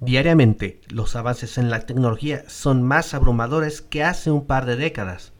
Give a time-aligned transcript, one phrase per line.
[0.00, 5.32] Diariamente, los avances en la tecnología son más abrumadores que hace un par de décadas.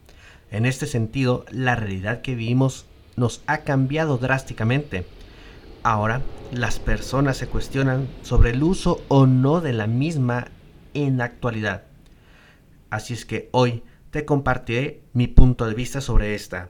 [0.51, 2.85] En este sentido, la realidad que vivimos
[3.15, 5.05] nos ha cambiado drásticamente.
[5.81, 10.47] Ahora, las personas se cuestionan sobre el uso o no de la misma
[10.93, 11.83] en la actualidad.
[12.89, 16.69] Así es que hoy te compartiré mi punto de vista sobre esta.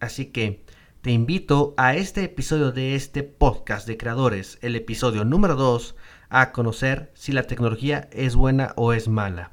[0.00, 0.64] Así que
[1.06, 5.94] te invito a este episodio de este podcast de creadores, el episodio número 2,
[6.30, 9.52] a conocer si la tecnología es buena o es mala.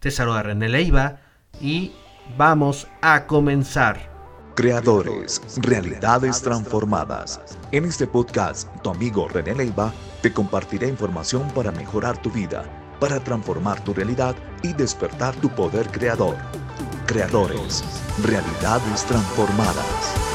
[0.00, 1.20] Te saluda René Leiva
[1.60, 1.92] y
[2.38, 4.10] vamos a comenzar.
[4.54, 7.38] Creadores, realidades transformadas.
[7.70, 9.92] En este podcast, tu amigo René Leiva
[10.22, 12.64] te compartirá información para mejorar tu vida,
[12.98, 16.36] para transformar tu realidad y despertar tu poder creador.
[17.04, 17.84] Creadores,
[18.22, 20.27] realidades transformadas.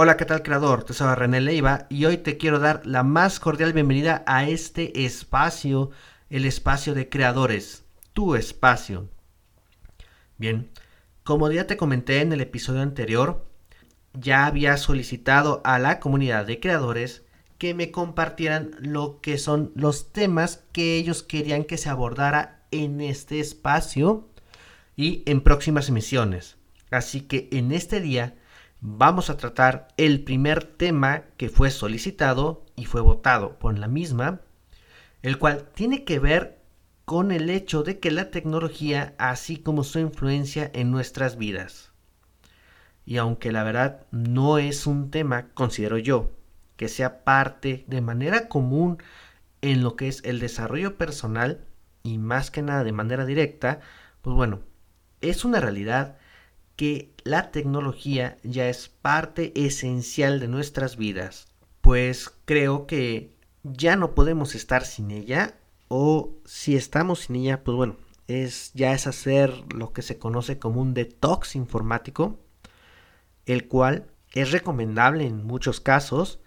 [0.00, 0.84] Hola, ¿qué tal creador?
[0.84, 5.04] Te soy René Leiva y hoy te quiero dar la más cordial bienvenida a este
[5.04, 5.90] espacio,
[6.30, 9.08] el espacio de creadores, tu espacio.
[10.36, 10.70] Bien,
[11.24, 13.44] como ya te comenté en el episodio anterior,
[14.12, 17.24] ya había solicitado a la comunidad de creadores
[17.58, 23.00] que me compartieran lo que son los temas que ellos querían que se abordara en
[23.00, 24.28] este espacio
[24.94, 26.56] y en próximas emisiones.
[26.92, 28.36] Así que en este día
[28.80, 34.40] vamos a tratar el primer tema que fue solicitado y fue votado por la misma,
[35.22, 36.58] el cual tiene que ver
[37.04, 41.92] con el hecho de que la tecnología, así como su influencia en nuestras vidas.
[43.06, 46.30] Y aunque la verdad no es un tema, considero yo,
[46.76, 48.98] que sea parte de manera común
[49.62, 51.64] en lo que es el desarrollo personal
[52.02, 53.80] y más que nada de manera directa,
[54.22, 54.60] pues bueno,
[55.20, 56.17] es una realidad
[56.78, 61.48] que la tecnología ya es parte esencial de nuestras vidas,
[61.80, 63.34] pues creo que
[63.64, 67.96] ya no podemos estar sin ella o si estamos sin ella, pues bueno,
[68.28, 72.38] es ya es hacer lo que se conoce como un detox informático,
[73.44, 76.38] el cual es recomendable en muchos casos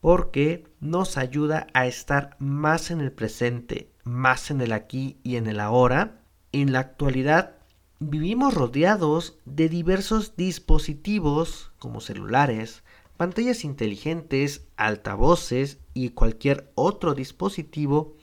[0.00, 5.48] porque nos ayuda a estar más en el presente, más en el aquí y en
[5.48, 6.22] el ahora.
[6.50, 7.57] En la actualidad
[8.00, 12.84] vivimos rodeados de diversos dispositivos como celulares,
[13.16, 18.14] pantallas inteligentes, altavoces y cualquier otro dispositivo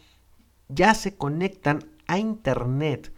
[0.70, 3.14] ya se conectan a Internet.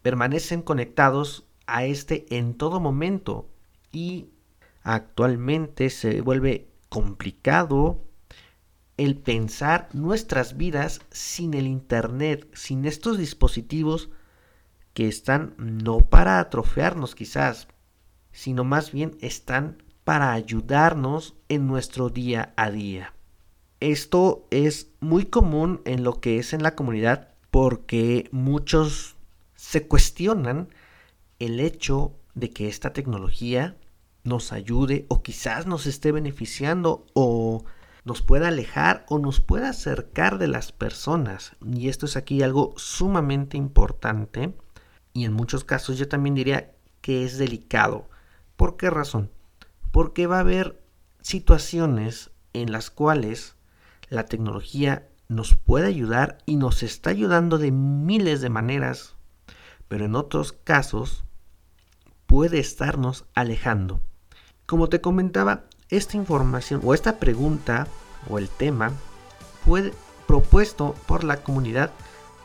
[0.00, 3.48] Permanecen conectados a este en todo momento
[3.92, 4.30] y
[4.82, 8.02] actualmente se vuelve complicado
[8.96, 14.10] el pensar nuestras vidas sin el Internet, sin estos dispositivos
[14.94, 17.68] que están no para atrofiarnos quizás,
[18.32, 23.14] sino más bien están para ayudarnos en nuestro día a día.
[23.80, 29.16] Esto es muy común en lo que es en la comunidad porque muchos
[29.54, 30.68] se cuestionan
[31.38, 33.76] el hecho de que esta tecnología
[34.24, 37.64] nos ayude o quizás nos esté beneficiando o
[38.04, 41.56] nos pueda alejar o nos pueda acercar de las personas.
[41.64, 44.54] Y esto es aquí algo sumamente importante
[45.12, 48.08] y en muchos casos yo también diría que es delicado.
[48.56, 49.30] ¿Por qué razón?
[49.90, 50.80] Porque va a haber
[51.20, 53.56] situaciones en las cuales
[54.08, 59.14] la tecnología nos puede ayudar y nos está ayudando de miles de maneras,
[59.88, 61.24] pero en otros casos
[62.26, 64.00] puede estarnos alejando.
[64.66, 67.86] Como te comentaba, esta información o esta pregunta
[68.28, 68.92] o el tema
[69.64, 69.92] fue
[70.26, 71.90] propuesto por la comunidad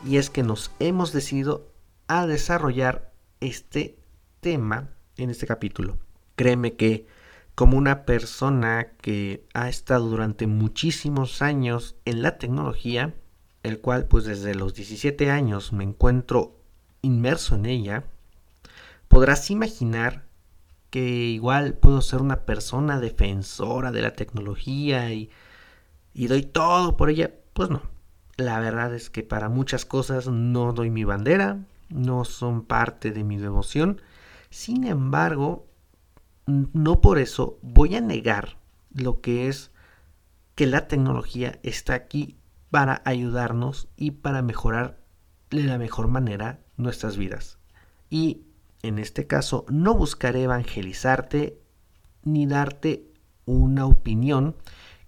[0.06, 1.68] y es que nos hemos decidido
[2.08, 4.00] a desarrollar este
[4.40, 5.98] tema en este capítulo.
[6.36, 7.08] Créeme que
[7.56, 13.16] como una persona que ha estado durante muchísimos años en la tecnología,
[13.64, 16.62] el cual pues desde los 17 años me encuentro
[17.02, 18.04] inmerso en ella,
[19.08, 20.28] podrás imaginar
[20.90, 25.30] que igual puedo ser una persona defensora de la tecnología y,
[26.14, 27.34] y doy todo por ella.
[27.54, 27.82] Pues no,
[28.38, 33.24] la verdad es que para muchas cosas no doy mi bandera, no son parte de
[33.24, 34.02] mi devoción.
[34.50, 35.68] Sin embargo,
[36.46, 38.58] no por eso voy a negar
[38.94, 39.72] lo que es
[40.56, 42.38] que la tecnología está aquí
[42.72, 45.00] para ayudarnos y para mejorar
[45.50, 47.60] de la mejor manera nuestras vidas.
[48.10, 48.44] Y
[48.82, 51.62] en este caso no buscaré evangelizarte
[52.24, 53.12] ni darte
[53.46, 54.56] una opinión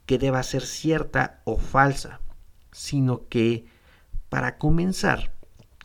[0.06, 2.22] que deba ser cierta o falsa,
[2.72, 3.66] sino que
[4.30, 5.34] para comenzar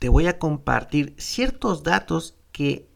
[0.05, 2.91] te voy a compartir ciertos datos que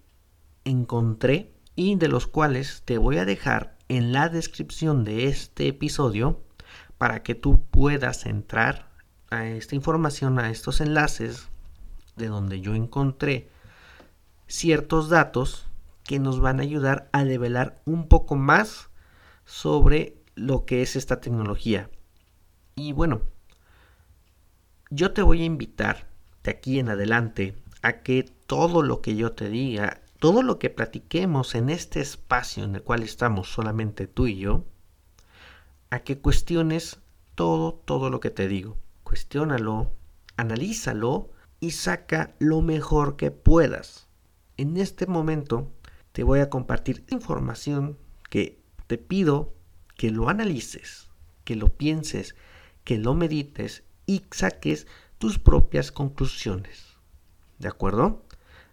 [0.64, 6.42] encontré y de los cuales te voy a dejar en la descripción de este episodio
[6.98, 8.90] para que tú puedas entrar
[9.30, 11.48] a esta información, a estos enlaces
[12.16, 13.48] de donde yo encontré
[14.46, 15.66] ciertos datos
[16.04, 18.90] que nos van a ayudar a develar un poco más
[19.46, 21.88] sobre lo que es esta tecnología.
[22.74, 23.22] Y bueno,
[24.90, 26.07] yo te voy a invitar
[26.48, 31.54] aquí en adelante a que todo lo que yo te diga, todo lo que platiquemos
[31.54, 34.64] en este espacio en el cual estamos solamente tú y yo,
[35.90, 36.98] a que cuestiones
[37.34, 38.76] todo, todo lo que te digo.
[39.04, 39.92] Cuestiónalo,
[40.36, 41.30] analízalo
[41.60, 44.08] y saca lo mejor que puedas.
[44.56, 45.70] En este momento
[46.12, 47.96] te voy a compartir información
[48.28, 49.54] que te pido
[49.96, 51.10] que lo analices,
[51.44, 52.34] que lo pienses,
[52.84, 54.86] que lo medites y saques
[55.18, 56.96] tus propias conclusiones.
[57.58, 58.22] ¿De acuerdo?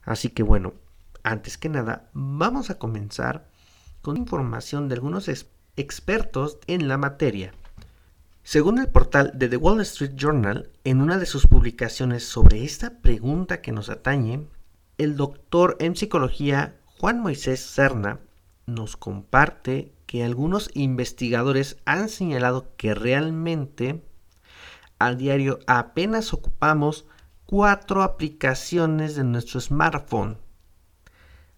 [0.03, 0.73] Así que bueno,
[1.23, 3.49] antes que nada, vamos a comenzar
[4.01, 5.27] con información de algunos
[5.75, 7.53] expertos en la materia.
[8.43, 12.99] Según el portal de The Wall Street Journal, en una de sus publicaciones sobre esta
[12.99, 14.47] pregunta que nos atañe,
[14.99, 18.19] el doctor en psicología Juan Moisés Serna
[18.67, 24.03] nos comparte que algunos investigadores han señalado que realmente
[24.99, 27.05] al diario apenas ocupamos
[27.45, 30.37] cuatro aplicaciones de nuestro smartphone,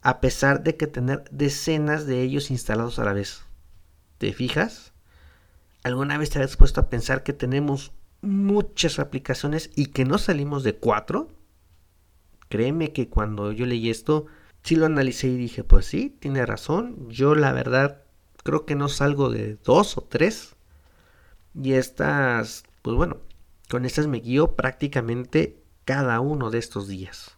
[0.01, 3.43] a pesar de que tener decenas de ellos instalados a la vez.
[4.17, 4.93] ¿Te fijas?
[5.83, 7.91] ¿Alguna vez te has puesto a pensar que tenemos
[8.21, 11.29] muchas aplicaciones y que no salimos de cuatro?
[12.49, 14.25] Créeme que cuando yo leí esto,
[14.63, 17.09] sí lo analicé y dije, pues sí, tiene razón.
[17.09, 18.01] Yo la verdad
[18.43, 20.55] creo que no salgo de dos o tres.
[21.53, 23.17] Y estas, pues bueno,
[23.69, 27.37] con estas me guío prácticamente cada uno de estos días.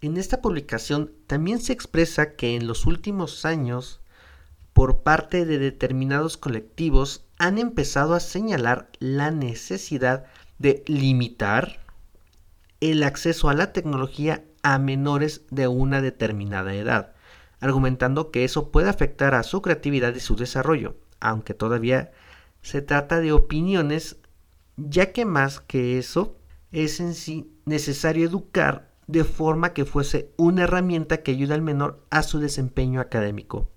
[0.00, 4.00] En esta publicación también se expresa que en los últimos años,
[4.72, 10.24] por parte de determinados colectivos, han empezado a señalar la necesidad
[10.58, 11.80] de limitar
[12.80, 17.14] el acceso a la tecnología a menores de una determinada edad,
[17.60, 22.10] argumentando que eso puede afectar a su creatividad y su desarrollo, aunque todavía
[22.60, 24.16] se trata de opiniones,
[24.76, 26.36] ya que más que eso,
[26.70, 32.04] es en sí necesario educar de forma que fuese una herramienta que ayude al menor
[32.10, 33.68] a su desempeño académico.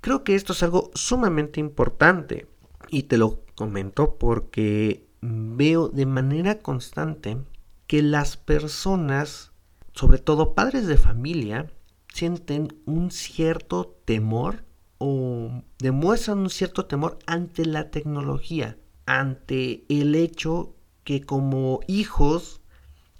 [0.00, 2.46] Creo que esto es algo sumamente importante
[2.90, 7.38] y te lo comento porque veo de manera constante
[7.86, 9.52] que las personas,
[9.92, 11.70] sobre todo padres de familia,
[12.12, 14.64] sienten un cierto temor
[14.98, 20.74] o demuestran un cierto temor ante la tecnología, ante el hecho
[21.04, 22.60] que como hijos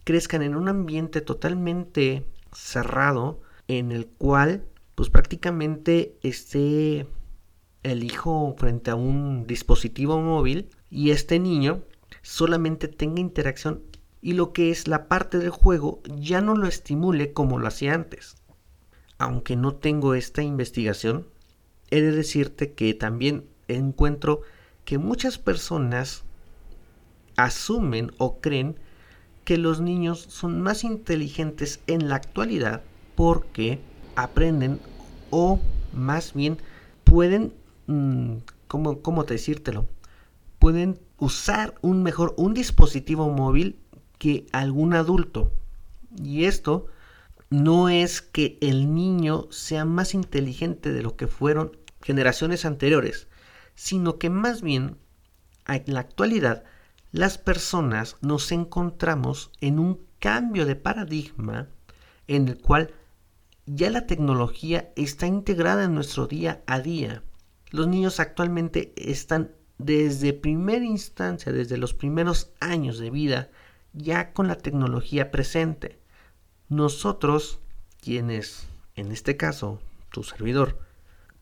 [0.05, 7.07] crezcan en un ambiente totalmente cerrado en el cual pues prácticamente esté
[7.83, 11.83] el hijo frente a un dispositivo móvil y este niño
[12.23, 13.83] solamente tenga interacción
[14.21, 17.95] y lo que es la parte del juego ya no lo estimule como lo hacía
[17.95, 18.37] antes.
[19.19, 21.29] Aunque no tengo esta investigación,
[21.91, 24.43] he de decirte que también encuentro
[24.87, 26.23] que muchas personas
[27.37, 28.77] asumen o creen
[29.45, 32.83] que los niños son más inteligentes en la actualidad
[33.17, 33.81] porque
[34.15, 34.81] aprenden
[35.31, 35.61] o
[35.93, 36.59] más bien
[37.05, 37.53] pueden,
[37.89, 38.37] mm,
[38.69, 39.87] ¿cómo, ¿cómo decírtelo?
[40.59, 43.77] Pueden usar un mejor un dispositivo móvil
[44.19, 45.51] que algún adulto.
[46.23, 46.87] Y esto
[47.51, 53.27] no es que el niño sea más inteligente de lo que fueron generaciones anteriores,
[53.77, 54.99] sino que más bien
[55.69, 56.65] en la actualidad
[57.13, 61.69] las personas nos encontramos en un cambio de paradigma
[62.27, 62.93] en el cual
[63.67, 67.23] ya la tecnología está integrada en nuestro día a día.
[67.71, 73.51] Los niños actualmente están desde primera instancia, desde los primeros años de vida,
[73.93, 76.01] ya con la tecnología presente.
[76.69, 77.61] Nosotros,
[78.01, 79.81] quienes, en este caso,
[80.11, 80.86] tu servidor,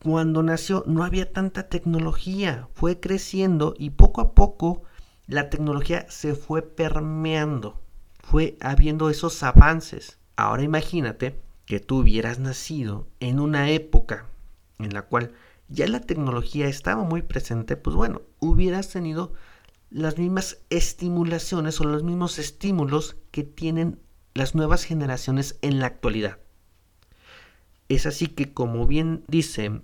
[0.05, 4.83] cuando nació no había tanta tecnología, fue creciendo y poco a poco
[5.25, 7.81] la tecnología se fue permeando,
[8.19, 10.19] fue habiendo esos avances.
[10.35, 14.27] Ahora imagínate que tú hubieras nacido en una época
[14.77, 15.31] en la cual
[15.69, 19.33] ya la tecnología estaba muy presente, pues bueno, hubieras tenido
[19.89, 23.99] las mismas estimulaciones o los mismos estímulos que tienen
[24.35, 26.37] las nuevas generaciones en la actualidad.
[27.89, 29.81] Es así que, como bien dice,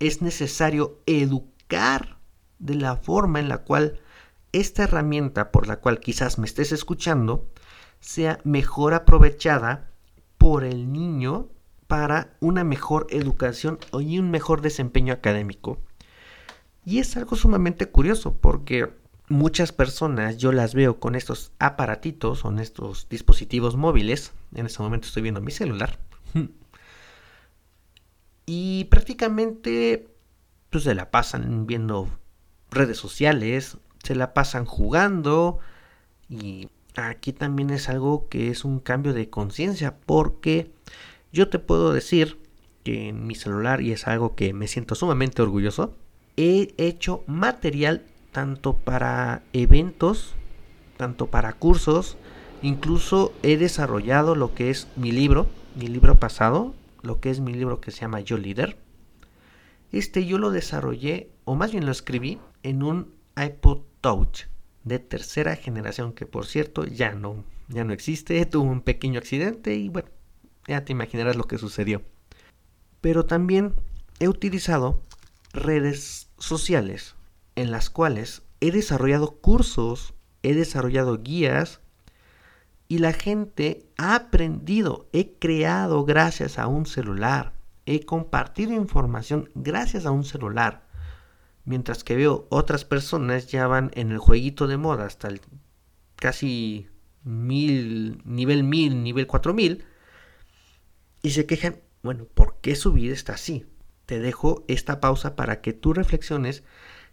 [0.00, 2.18] es necesario educar
[2.58, 4.00] de la forma en la cual
[4.52, 7.46] esta herramienta por la cual quizás me estés escuchando
[8.00, 9.90] sea mejor aprovechada
[10.38, 11.48] por el niño
[11.86, 15.78] para una mejor educación y un mejor desempeño académico.
[16.84, 18.92] Y es algo sumamente curioso porque
[19.28, 24.32] muchas personas yo las veo con estos aparatitos, con estos dispositivos móviles.
[24.54, 25.98] En este momento estoy viendo mi celular.
[28.46, 30.08] Y prácticamente
[30.70, 32.08] pues, se la pasan viendo
[32.70, 35.58] redes sociales, se la pasan jugando
[36.28, 40.70] y aquí también es algo que es un cambio de conciencia porque
[41.32, 42.38] yo te puedo decir
[42.84, 45.94] que en mi celular y es algo que me siento sumamente orgulloso
[46.36, 50.34] he hecho material tanto para eventos,
[50.96, 52.16] tanto para cursos,
[52.62, 57.52] incluso he desarrollado lo que es mi libro, mi libro pasado, lo que es mi
[57.52, 58.78] libro que se llama Yo Líder.
[59.92, 64.44] Este yo lo desarrollé, o más bien lo escribí, en un iPod Touch
[64.84, 69.74] de tercera generación, que por cierto ya no, ya no existe, tuvo un pequeño accidente
[69.74, 70.08] y bueno,
[70.66, 72.02] ya te imaginarás lo que sucedió.
[73.00, 73.74] Pero también
[74.18, 75.02] he utilizado
[75.52, 77.14] redes sociales
[77.54, 81.80] en las cuales he desarrollado cursos, he desarrollado guías
[82.88, 87.52] y la gente ha aprendido, he creado gracias a un celular,
[87.84, 90.86] he compartido información gracias a un celular.
[91.64, 95.40] Mientras que veo otras personas ya van en el jueguito de moda hasta el
[96.14, 96.88] casi
[97.24, 99.84] mil, nivel mil, nivel cuatro mil,
[101.22, 103.66] y se quejan, bueno, ¿por qué su vida está así?
[104.06, 106.62] Te dejo esta pausa para que tú reflexiones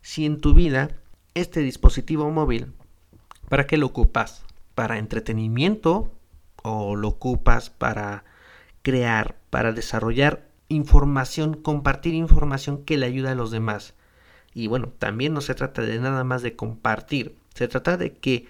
[0.01, 0.97] si en tu vida
[1.33, 2.73] este dispositivo móvil,
[3.49, 4.45] ¿para qué lo ocupas?
[4.75, 6.11] ¿Para entretenimiento
[6.63, 8.23] o lo ocupas para
[8.81, 13.93] crear, para desarrollar información, compartir información que le ayuda a los demás?
[14.53, 18.47] Y bueno, también no se trata de nada más de compartir, se trata de que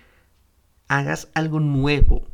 [0.88, 2.27] hagas algo nuevo,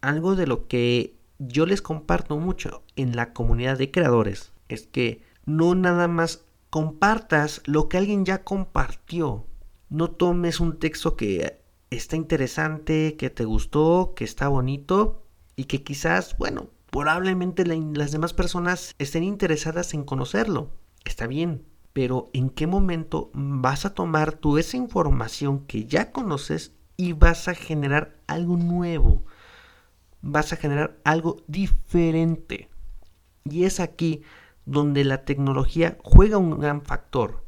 [0.00, 5.22] algo de lo que yo les comparto mucho en la comunidad de creadores, es que
[5.44, 9.46] no nada más compartas lo que alguien ya compartió.
[9.88, 11.59] No tomes un texto que
[11.90, 15.24] está interesante, que te gustó, que está bonito
[15.56, 20.70] y que quizás, bueno, probablemente las demás personas estén interesadas en conocerlo.
[21.04, 26.72] Está bien, pero ¿en qué momento vas a tomar tú esa información que ya conoces
[26.96, 29.24] y vas a generar algo nuevo?
[30.22, 32.68] Vas a generar algo diferente.
[33.44, 34.22] Y es aquí
[34.66, 37.44] donde la tecnología juega un gran factor,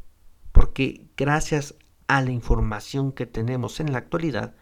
[0.51, 1.75] porque gracias
[2.13, 4.55] a la información que tenemos en la actualidad,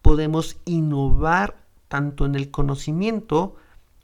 [0.00, 3.56] podemos innovar tanto en el conocimiento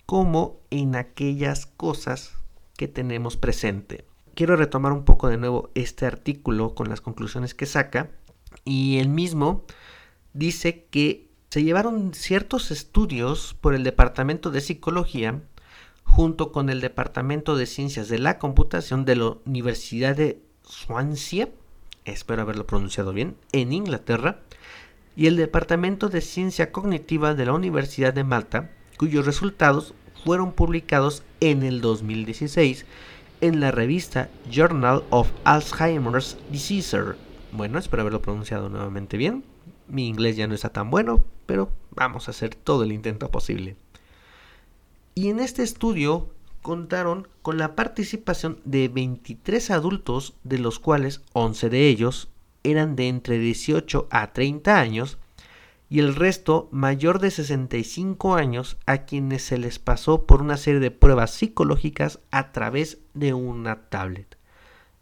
[0.07, 2.35] como en aquellas cosas
[2.77, 4.05] que tenemos presente.
[4.35, 8.11] Quiero retomar un poco de nuevo este artículo con las conclusiones que saca
[8.65, 9.63] y el mismo
[10.33, 15.41] dice que se llevaron ciertos estudios por el Departamento de Psicología
[16.03, 21.51] junto con el Departamento de Ciencias de la Computación de la Universidad de Swansea,
[22.05, 24.41] espero haberlo pronunciado bien, en Inglaterra,
[25.17, 31.23] y el Departamento de Ciencia Cognitiva de la Universidad de Malta, cuyos resultados fueron publicados
[31.41, 32.87] en el 2016
[33.41, 36.99] en la revista Journal of Alzheimer's Disease.
[37.53, 39.45] Bueno, espero haberlo pronunciado nuevamente bien.
[39.89, 43.77] Mi inglés ya no está tan bueno, pero vamos a hacer todo el intento posible.
[45.15, 46.29] Y en este estudio
[46.63, 52.29] contaron con la participación de 23 adultos, de los cuales 11 de ellos
[52.63, 55.19] eran de entre 18 a 30 años,
[55.89, 60.79] y el resto mayor de 65 años a quienes se les pasó por una serie
[60.79, 64.39] de pruebas psicológicas a través de una tablet.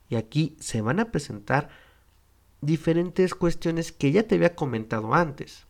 [0.09, 1.69] Y aquí se van a presentar
[2.63, 5.68] diferentes cuestiones que ya te había comentado antes.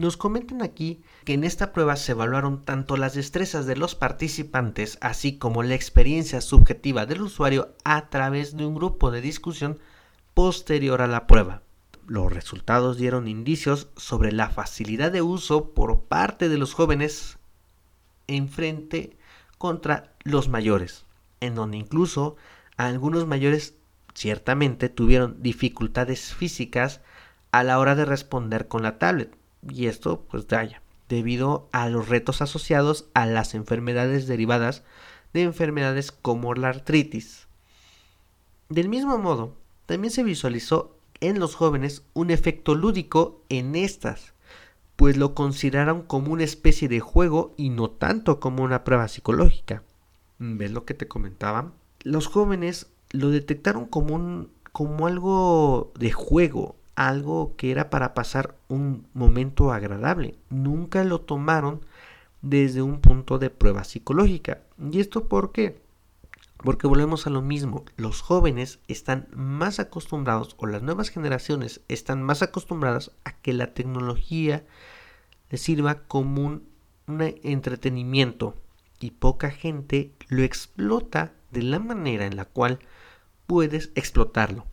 [0.00, 4.96] Nos comentan aquí que en esta prueba se evaluaron tanto las destrezas de los participantes
[5.02, 9.78] así como la experiencia subjetiva del usuario a través de un grupo de discusión
[10.32, 11.64] posterior a la prueba.
[12.06, 17.38] Los resultados dieron indicios sobre la facilidad de uso por parte de los jóvenes
[18.26, 19.18] en frente
[19.58, 21.04] contra los mayores,
[21.40, 22.36] en donde incluso
[22.78, 23.74] algunos mayores
[24.14, 27.02] ciertamente tuvieron dificultades físicas
[27.52, 29.36] a la hora de responder con la tablet,
[29.68, 34.84] y esto pues haya debido a los retos asociados a las enfermedades derivadas
[35.32, 37.46] de enfermedades como la artritis.
[38.68, 44.34] Del mismo modo, también se visualizó en los jóvenes un efecto lúdico en estas,
[44.96, 49.82] pues lo consideraron como una especie de juego y no tanto como una prueba psicológica.
[50.38, 51.72] ¿Ves lo que te comentaba?
[52.02, 58.56] Los jóvenes lo detectaron como un como algo de juego, algo que era para pasar
[58.68, 60.36] un momento agradable.
[60.50, 61.80] Nunca lo tomaron
[62.42, 64.60] desde un punto de prueba psicológica.
[64.78, 65.80] ¿Y esto por qué?
[66.58, 72.22] Porque volvemos a lo mismo, los jóvenes están más acostumbrados o las nuevas generaciones están
[72.22, 74.64] más acostumbradas a que la tecnología
[75.48, 76.68] les sirva como un,
[77.06, 78.56] un entretenimiento
[79.00, 82.78] y poca gente lo explota de la manera en la cual
[83.46, 84.66] puedes explotarlo.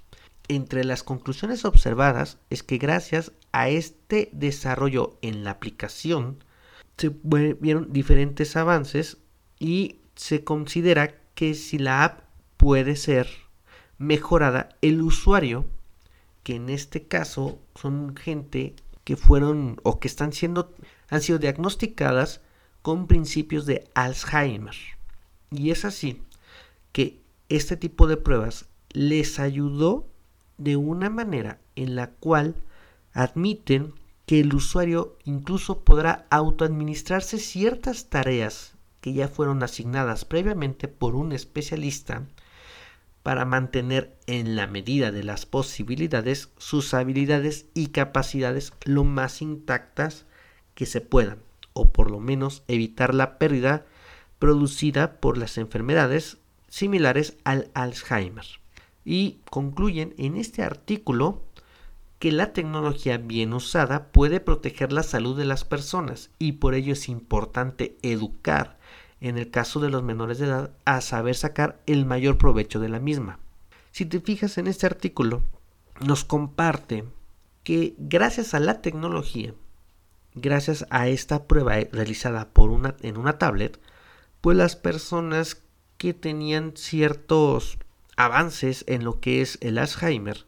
[0.50, 6.44] Entre las conclusiones observadas es que gracias a este desarrollo en la aplicación
[6.98, 7.10] se
[7.60, 9.18] vieron diferentes avances
[9.60, 12.22] y se considera que si la app
[12.58, 13.28] puede ser
[13.98, 15.66] mejorada, el usuario,
[16.44, 20.74] que en este caso son gente que fueron o que están siendo
[21.10, 22.42] han sido diagnosticadas
[22.82, 24.76] con principios de Alzheimer.
[25.52, 26.22] Y es así
[26.92, 30.08] que este tipo de pruebas les ayudó
[30.58, 32.56] de una manera en la cual
[33.14, 33.94] admiten
[34.26, 41.32] que el usuario incluso podrá autoadministrarse ciertas tareas que ya fueron asignadas previamente por un
[41.32, 42.28] especialista
[43.24, 50.26] para mantener en la medida de las posibilidades sus habilidades y capacidades lo más intactas
[50.76, 51.40] que se puedan
[51.74, 53.86] o por lo menos evitar la pérdida
[54.40, 56.38] producida por las enfermedades
[56.68, 58.46] similares al Alzheimer.
[59.08, 61.42] Y concluyen en este artículo
[62.20, 66.92] que la tecnología bien usada puede proteger la salud de las personas y por ello
[66.92, 68.78] es importante educar
[69.22, 72.90] en el caso de los menores de edad a saber sacar el mayor provecho de
[72.90, 73.40] la misma.
[73.92, 75.42] Si te fijas en este artículo,
[76.06, 77.06] nos comparte
[77.64, 79.54] que gracias a la tecnología
[80.42, 83.80] gracias a esta prueba realizada por una, en una tablet,
[84.42, 85.62] pues las personas
[85.98, 87.78] que tenían ciertos
[88.18, 90.46] avances en lo que es el Alzheimer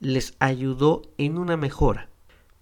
[0.00, 2.08] les ayudó en una mejora.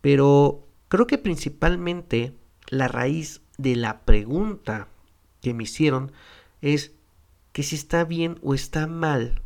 [0.01, 2.35] Pero creo que principalmente
[2.69, 4.89] la raíz de la pregunta
[5.41, 6.13] que me hicieron
[6.61, 6.93] es
[7.53, 9.43] que si está bien o está mal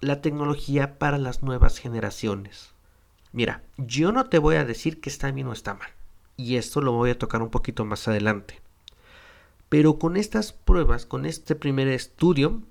[0.00, 2.74] la tecnología para las nuevas generaciones.
[3.32, 5.90] Mira, yo no te voy a decir que está bien o está mal
[6.36, 8.60] y esto lo voy a tocar un poquito más adelante.
[9.68, 12.62] Pero con estas pruebas, con este primer estudio,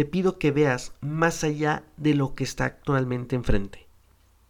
[0.00, 3.86] te pido que veas más allá de lo que está actualmente enfrente.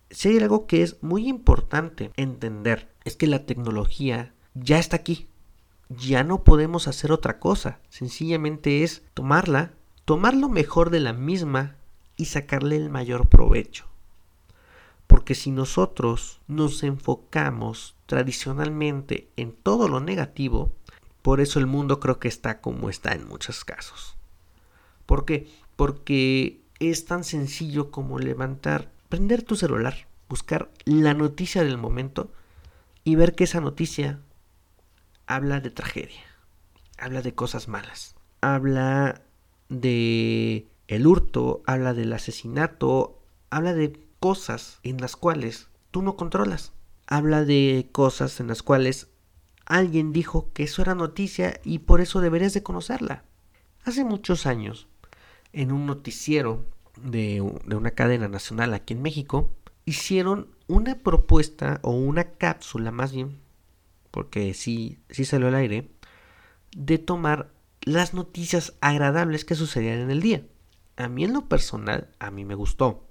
[0.08, 5.26] Si hay algo que es muy importante entender, es que la tecnología ya está aquí.
[5.88, 7.80] Ya no podemos hacer otra cosa.
[7.88, 9.72] Sencillamente es tomarla,
[10.04, 11.74] tomar lo mejor de la misma
[12.16, 13.86] y sacarle el mayor provecho.
[15.08, 20.70] Porque si nosotros nos enfocamos tradicionalmente en todo lo negativo,
[21.22, 24.16] por eso el mundo creo que está como está en muchos casos.
[25.10, 25.48] ¿Por qué?
[25.74, 32.30] Porque es tan sencillo como levantar, prender tu celular, buscar la noticia del momento
[33.02, 34.20] y ver que esa noticia
[35.26, 36.22] habla de tragedia,
[36.96, 39.22] habla de cosas malas, habla
[39.68, 43.18] de el hurto, habla del asesinato,
[43.50, 46.72] habla de cosas en las cuales tú no controlas.
[47.08, 49.08] Habla de cosas en las cuales
[49.66, 53.24] alguien dijo que eso era noticia y por eso deberías de conocerla.
[53.82, 54.86] Hace muchos años,
[55.52, 56.64] en un noticiero
[57.02, 59.50] de, una cadena nacional aquí en México,
[59.84, 63.38] hicieron una propuesta o una cápsula más bien,
[64.10, 65.90] porque sí, sí salió al aire,
[66.76, 67.50] de tomar
[67.82, 70.46] las noticias agradables que sucedían en el día.
[70.96, 73.06] A mí en lo personal, a mí me gustó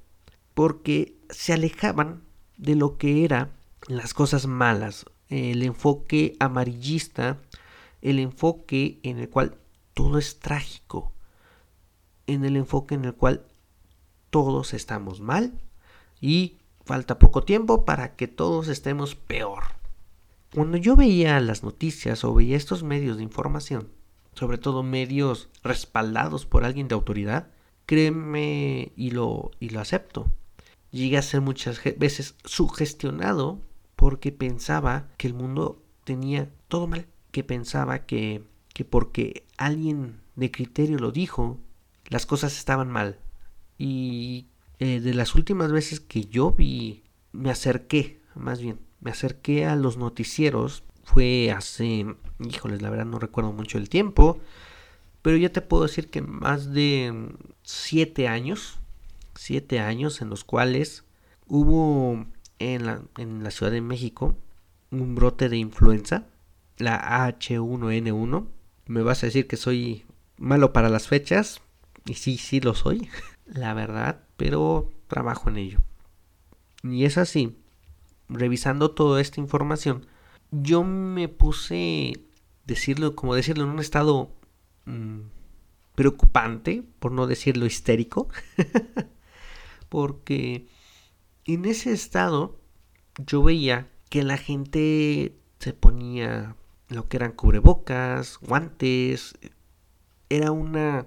[0.60, 2.24] porque se alejaban
[2.58, 3.54] de lo que eran
[3.88, 7.40] las cosas malas, el enfoque amarillista,
[8.02, 9.58] el enfoque en el cual
[9.94, 11.14] todo es trágico,
[12.34, 13.46] en el enfoque en el cual
[14.30, 15.54] todos estamos mal
[16.22, 19.64] y falta poco tiempo para que todos estemos peor.
[20.54, 23.90] Cuando yo veía las noticias o veía estos medios de información,
[24.34, 27.48] sobre todo medios respaldados por alguien de autoridad,
[27.86, 30.32] créeme y lo, y lo acepto
[30.92, 33.62] llegué a ser muchas veces sugestionado
[33.96, 40.52] porque pensaba que el mundo tenía todo mal, que pensaba que, que porque alguien de
[40.52, 41.60] criterio lo dijo,
[42.10, 43.20] las cosas estaban mal.
[43.78, 44.48] Y
[44.80, 49.76] eh, de las últimas veces que yo vi, me acerqué, más bien, me acerqué a
[49.76, 52.06] los noticieros, fue hace,
[52.40, 54.40] híjoles, la verdad no recuerdo mucho el tiempo,
[55.22, 57.30] pero ya te puedo decir que más de
[57.64, 58.80] siete años,
[59.36, 61.04] siete años en los cuales
[61.48, 62.26] hubo
[62.60, 64.36] en la, en la Ciudad de México
[64.92, 66.26] un brote de influenza,
[66.78, 68.48] la H1N1.
[68.88, 70.06] Me vas a decir que soy
[70.38, 71.62] malo para las fechas,
[72.06, 73.10] y sí, sí lo soy,
[73.46, 75.80] la verdad, pero trabajo en ello.
[76.84, 77.58] Y es así,
[78.30, 80.06] revisando toda esta información,
[80.52, 82.26] yo me puse
[82.66, 84.32] decirlo, como decirlo, en un estado
[84.86, 85.20] mm,
[85.96, 88.30] preocupante, por no decirlo histérico,
[89.90, 90.68] porque
[91.46, 92.60] en ese estado
[93.18, 96.56] yo veía que la gente se ponía
[96.88, 99.38] lo que eran cubrebocas, guantes,
[100.30, 101.06] era una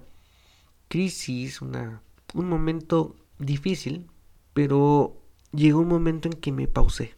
[0.92, 4.10] crisis, un momento difícil,
[4.52, 7.14] pero llegó un momento en que me pausé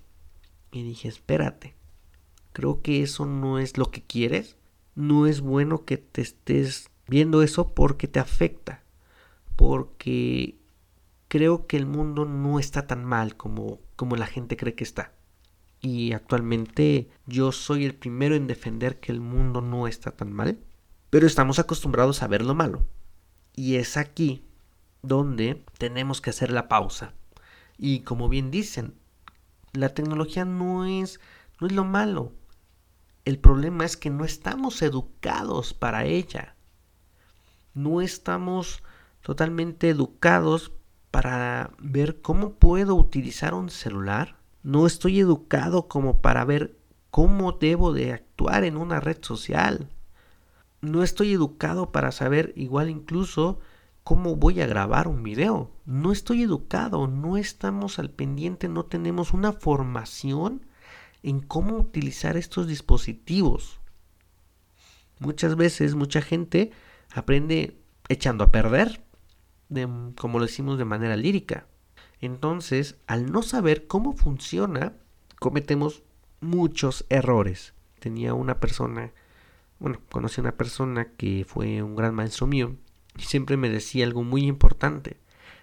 [0.71, 1.75] y dije, espérate,
[2.53, 4.57] creo que eso no es lo que quieres,
[4.95, 8.85] no es bueno que te estés viendo eso porque te afecta,
[9.57, 10.57] porque
[11.27, 15.15] creo que el mundo no está tan mal como, como la gente cree que está.
[15.81, 20.61] Y actualmente yo soy el primero en defender que el mundo no está tan mal,
[21.11, 22.87] pero estamos acostumbrados a ver lo malo.
[23.55, 24.45] Y es aquí
[25.03, 27.15] donde tenemos que hacer la pausa.
[27.79, 28.95] Y como bien dicen,
[29.73, 31.21] la tecnología no es,
[31.61, 32.33] no es lo malo.
[33.25, 36.57] El problema es que no estamos educados para ella.
[37.73, 38.83] No estamos
[39.23, 40.73] totalmente educados
[41.11, 44.37] para ver cómo puedo utilizar un celular.
[44.63, 46.79] No estoy educado como para ver
[47.11, 49.89] cómo debo de actuar en una red social.
[50.85, 53.59] No estoy educado para saber igual incluso
[54.03, 55.71] cómo voy a grabar un video.
[55.87, 60.67] No estoy educado, no estamos al pendiente, no tenemos una formación
[61.23, 63.81] en cómo utilizar estos dispositivos.
[65.21, 66.71] Muchas veces mucha gente
[67.15, 69.03] aprende echando a perder,
[70.19, 71.67] como lo decimos de manera lírica.
[72.21, 74.93] Entonces, al no saber cómo funciona,
[75.41, 76.03] cometemos
[76.43, 77.73] muchos errores.
[78.01, 79.15] Tenía una persona,
[79.79, 82.77] bueno, conocí a una persona que fue un gran maestro mío,
[83.17, 85.19] y siempre me decía algo muy importante.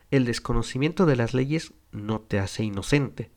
[0.10, 3.32] El desconocimiento de las leyes no te hace inocente.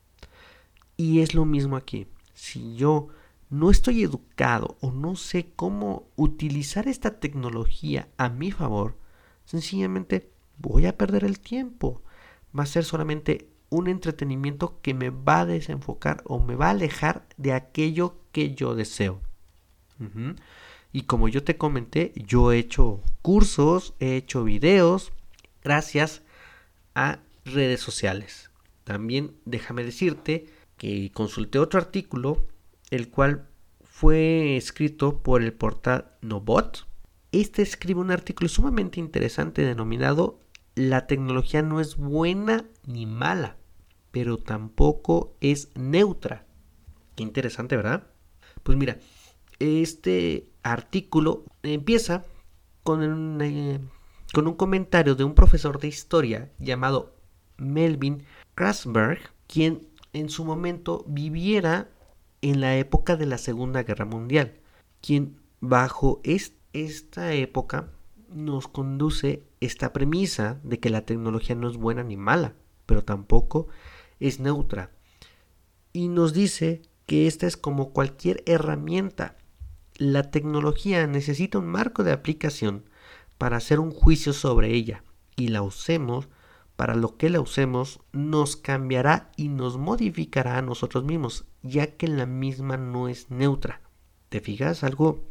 [0.97, 2.07] Y es lo mismo aquí.
[2.35, 3.09] Si yo
[3.51, 8.97] no estoy educado o no sé cómo utilizar esta tecnología a mi favor,
[9.45, 12.03] sencillamente voy a perder el tiempo.
[12.57, 16.71] Va a ser solamente un entretenimiento que me va a desenfocar o me va a
[16.71, 19.21] alejar de aquello que yo deseo.
[20.95, 25.13] Y como yo te comenté, yo he hecho cursos, he hecho videos
[25.65, 26.23] gracias
[26.95, 28.53] a redes sociales.
[28.85, 32.47] También déjame decirte que consulté otro artículo,
[32.91, 33.49] el cual
[33.83, 36.87] fue escrito por el portal Nobot.
[37.33, 40.39] Este escribe un artículo sumamente interesante denominado
[40.77, 43.57] La tecnología no es buena ni mala,
[44.13, 46.47] pero tampoco es neutra.
[47.17, 48.07] Qué interesante, ¿verdad?
[48.63, 48.99] Pues mira,
[49.59, 52.25] este artículo empieza
[52.83, 53.81] con un, eh,
[54.33, 57.15] con un comentario de un profesor de historia llamado
[57.57, 58.25] Melvin
[58.57, 61.89] Krasberg, quien en su momento viviera
[62.43, 64.55] en la época de la Segunda Guerra Mundial,
[65.01, 66.21] quien bajo
[66.73, 67.91] esta época
[68.29, 72.55] nos conduce esta premisa de que la tecnología no es buena ni mala,
[72.87, 73.69] pero tampoco
[74.19, 74.91] es neutra.
[75.93, 79.37] Y nos dice que esta es como cualquier herramienta
[79.97, 82.85] la tecnología necesita un marco de aplicación
[83.39, 85.05] para hacer un juicio sobre ella
[85.37, 86.29] y la usemos
[86.77, 92.09] para lo que la usemos nos cambiará y nos modificará a nosotros mismos, ya que
[92.09, 93.81] la misma no es neutra.
[94.29, 94.83] ¿Te fijas?
[94.83, 95.25] Algo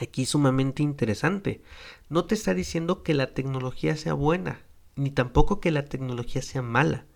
[0.00, 1.62] aquí sumamente interesante.
[2.10, 4.60] No te está diciendo que la tecnología sea buena,
[4.96, 7.06] ni tampoco que la tecnología sea mala.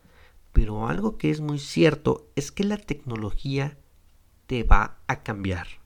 [0.52, 3.76] Pero algo que es muy cierto es que la tecnología
[4.46, 5.83] te va a cambiar.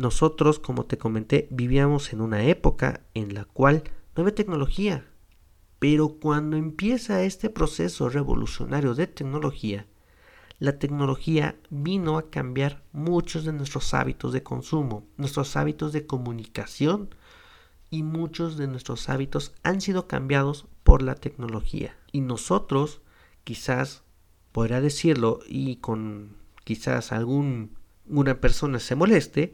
[0.00, 3.82] Nosotros, como te comenté, vivíamos en una época en la cual
[4.16, 5.04] no había tecnología.
[5.78, 9.86] Pero cuando empieza este proceso revolucionario de tecnología,
[10.58, 17.14] la tecnología vino a cambiar muchos de nuestros hábitos de consumo, nuestros hábitos de comunicación
[17.90, 21.94] y muchos de nuestros hábitos han sido cambiados por la tecnología.
[22.10, 23.02] Y nosotros,
[23.44, 24.02] quizás,
[24.52, 27.76] podría decirlo y con quizás algún
[28.40, 29.52] persona se moleste,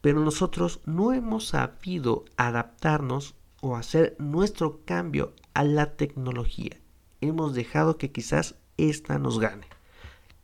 [0.00, 6.78] pero nosotros no hemos sabido adaptarnos o hacer nuestro cambio a la tecnología.
[7.20, 9.66] Hemos dejado que quizás esta nos gane.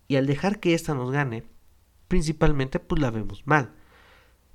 [0.09, 1.45] Y al dejar que esta nos gane,
[2.09, 3.73] principalmente pues la vemos mal.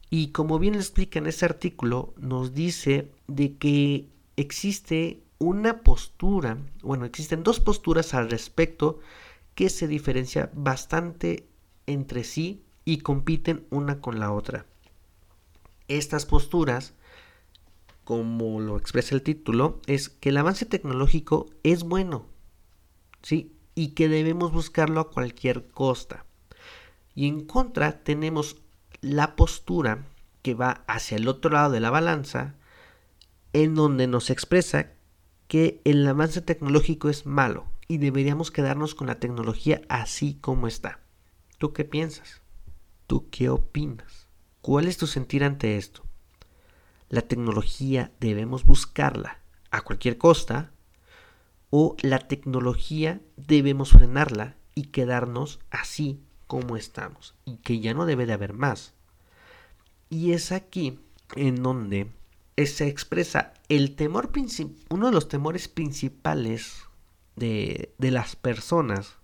[0.10, 7.06] Y como bien explica en ese artículo, nos dice de que existe una postura, bueno,
[7.06, 9.00] existen dos posturas al respecto
[9.56, 11.48] que se diferencian bastante
[11.86, 14.66] entre sí y compiten una con la otra
[15.90, 16.94] estas posturas,
[18.06, 22.26] como lo expresa el título, es que el avance tecnológico es bueno,
[23.22, 23.54] ¿sí?
[23.76, 26.26] Y que debemos buscarlo a cualquier costa.
[27.14, 28.58] Y en contra tenemos
[29.02, 30.06] la postura
[30.42, 32.56] que va hacia el otro lado de la balanza,
[33.54, 34.94] en donde nos expresa
[35.48, 41.00] que el avance tecnológico es malo y deberíamos quedarnos con la tecnología así como está.
[41.58, 42.42] ¿Tú qué piensas?
[43.08, 44.29] ¿Tú qué opinas?
[44.70, 46.04] ¿Cuál es tu sentir ante esto?
[47.10, 49.40] ¿La tecnología debemos buscarla
[49.72, 50.72] a cualquier costa?
[51.72, 57.34] ¿O la tecnología debemos frenarla y quedarnos así como estamos?
[57.46, 58.94] Y que ya no debe de haber más.
[60.08, 61.00] Y es aquí
[61.36, 62.12] en donde
[62.64, 64.32] se expresa el temor,
[64.92, 66.84] uno de los temores principales
[67.36, 69.16] de, de las personas,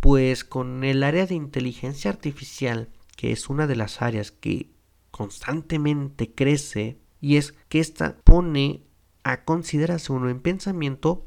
[0.00, 4.70] pues con el área de inteligencia artificial, que es una de las áreas que
[5.10, 8.84] constantemente crece, y es que ésta pone
[9.24, 11.26] a consideración o en pensamiento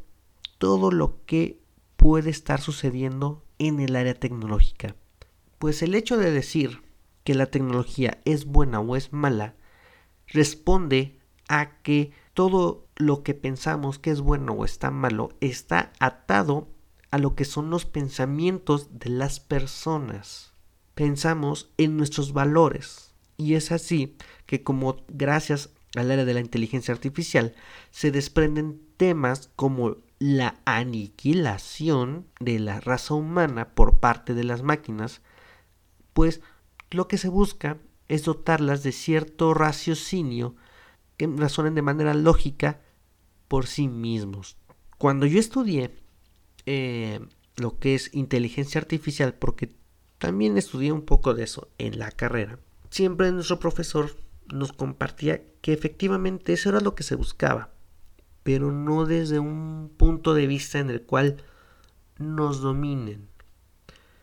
[0.58, 1.60] todo lo que
[1.98, 4.96] puede estar sucediendo en el área tecnológica.
[5.58, 6.82] Pues el hecho de decir
[7.26, 9.56] que la tecnología es buena o es mala
[10.28, 16.70] responde a que todo lo que pensamos que es bueno o está malo está atado
[17.12, 20.49] a lo que son los pensamientos de las personas.
[21.00, 23.14] Pensamos en nuestros valores.
[23.38, 27.56] Y es así que como gracias al área de la inteligencia artificial
[27.90, 35.22] se desprenden temas como la aniquilación de la raza humana por parte de las máquinas,
[36.12, 36.42] pues
[36.92, 37.78] lo que se busca
[38.10, 40.58] es dotarlas de cierto raciocinio
[41.16, 42.82] que razonen de manera lógica
[43.48, 44.58] por sí mismos.
[44.98, 45.96] Cuando yo estudié
[46.66, 47.22] eh,
[47.56, 49.79] lo que es inteligencia artificial, porque
[50.20, 54.16] también estudié un poco de eso en la carrera, siempre nuestro profesor
[54.54, 57.72] nos compartía que efectivamente eso era lo que se buscaba,
[58.44, 61.44] pero no desde un punto de vista en el cual
[62.18, 63.28] nos dominen.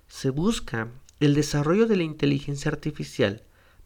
[0.09, 0.88] Se busca
[1.20, 3.42] el desarrollo de la inteligencia artificial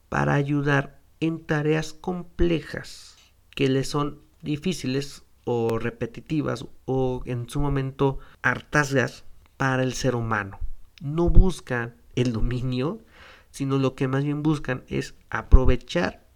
[0.09, 3.16] para ayudar en tareas complejas
[3.55, 9.25] que le son difíciles o repetitivas o en su momento hartazgas
[9.57, 10.59] para el ser humano.
[11.01, 13.01] No buscan el dominio,
[13.51, 16.27] sino lo que más bien buscan es aprovechar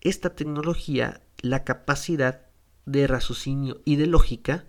[0.00, 2.46] esta tecnología, la capacidad
[2.86, 4.66] de raciocinio y de lógica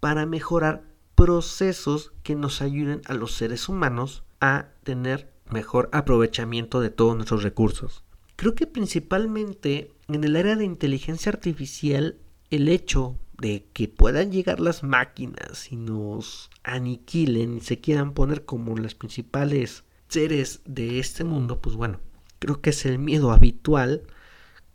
[0.00, 6.90] para mejorar procesos que nos ayuden a los seres humanos a tener mejor aprovechamiento de
[6.90, 8.04] todos nuestros recursos.
[8.36, 12.16] Creo que principalmente en el área de inteligencia artificial
[12.50, 18.44] el hecho de que puedan llegar las máquinas y nos aniquilen y se quieran poner
[18.44, 22.00] como las principales seres de este mundo, pues bueno,
[22.38, 24.02] creo que es el miedo habitual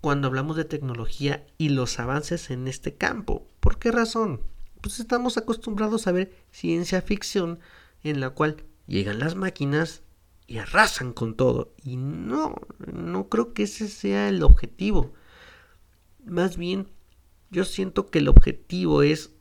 [0.01, 3.47] cuando hablamos de tecnología y los avances en este campo.
[3.59, 4.41] ¿Por qué razón?
[4.81, 7.59] Pues estamos acostumbrados a ver ciencia ficción
[8.03, 10.01] en la cual llegan las máquinas
[10.47, 11.73] y arrasan con todo.
[11.83, 12.55] Y no,
[12.91, 15.13] no creo que ese sea el objetivo.
[16.25, 16.87] Más bien,
[17.49, 19.31] yo siento que el objetivo es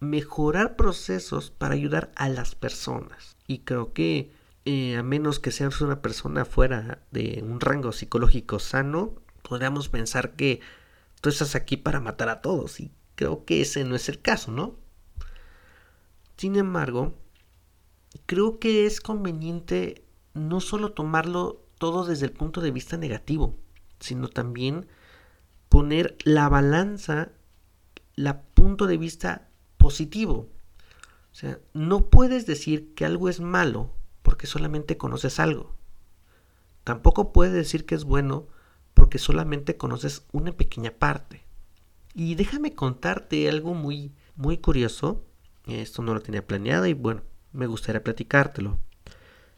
[0.00, 3.36] mejorar procesos para ayudar a las personas.
[3.46, 4.30] Y creo que
[4.64, 10.32] eh, a menos que seas una persona fuera de un rango psicológico sano, podríamos pensar
[10.36, 10.60] que
[11.20, 12.80] tú estás aquí para matar a todos.
[12.80, 14.76] Y creo que ese no es el caso, ¿no?
[16.36, 17.14] Sin embargo,
[18.26, 23.56] creo que es conveniente no solo tomarlo todo desde el punto de vista negativo,
[23.98, 24.86] sino también
[25.68, 27.32] poner la balanza,
[28.18, 30.48] la punto de vista positivo.
[31.30, 35.76] O sea, no puedes decir que algo es malo porque solamente conoces algo.
[36.82, 38.48] Tampoco puedes decir que es bueno
[38.92, 41.44] porque solamente conoces una pequeña parte.
[42.12, 45.24] Y déjame contarte algo muy muy curioso.
[45.66, 48.80] Esto no lo tenía planeado y bueno, me gustaría platicártelo.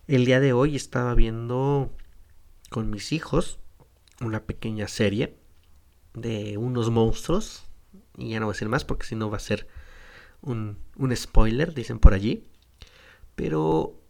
[0.07, 1.97] El día de hoy estaba viendo
[2.69, 3.59] con mis hijos
[4.21, 5.39] una pequeña serie
[6.13, 7.70] de unos monstruos.
[8.21, 9.67] Y ya no voy a decir más porque si no va a ser
[10.43, 12.45] un, un spoiler, dicen por allí.
[13.35, 14.01] Pero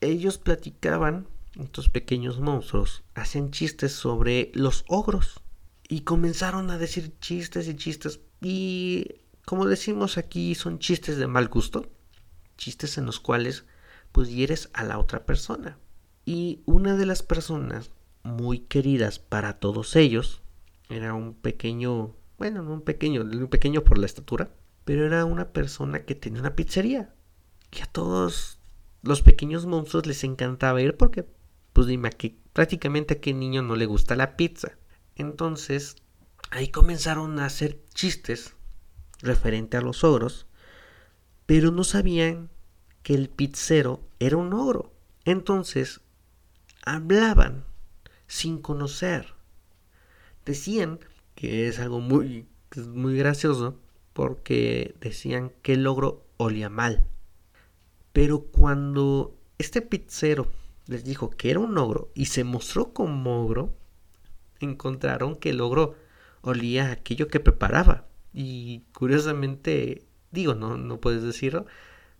[0.00, 5.40] ellos platicaban, estos pequeños monstruos, hacían chistes sobre los ogros.
[5.88, 8.20] Y comenzaron a decir chistes y chistes.
[8.40, 9.06] Y
[9.44, 11.90] como decimos aquí, son chistes de mal gusto.
[12.56, 13.64] Chistes en los cuales
[14.12, 15.78] pues hieres a la otra persona.
[16.24, 17.90] Y una de las personas
[18.22, 20.42] muy queridas para todos ellos
[20.88, 24.50] era un pequeño, bueno, no un pequeño, un pequeño por la estatura,
[24.84, 27.14] pero era una persona que tenía una pizzería.
[27.70, 28.58] Y a todos
[29.00, 31.24] los pequeños monstruos les encantaba ir porque,
[31.72, 34.72] pues dime, que prácticamente a qué niño no le gusta la pizza.
[35.14, 35.94] Entonces,
[36.50, 38.56] ahí comenzaron a hacer chistes
[39.20, 40.48] referente a los ogros,
[41.46, 42.50] pero no sabían
[43.04, 44.92] que el pizzero era un ogro.
[45.24, 46.00] Entonces,
[46.84, 47.64] hablaban
[48.26, 49.32] sin conocer.
[50.44, 50.98] Decían
[51.42, 52.46] que es algo muy,
[52.86, 53.80] muy gracioso
[54.12, 57.04] porque decían que el logro olía mal.
[58.12, 60.46] Pero cuando este pizzero
[60.86, 63.74] les dijo que era un ogro y se mostró como ogro,
[64.60, 65.96] encontraron que el ogro
[66.42, 68.06] olía aquello que preparaba.
[68.32, 71.66] Y curiosamente, digo, no, no puedes decirlo,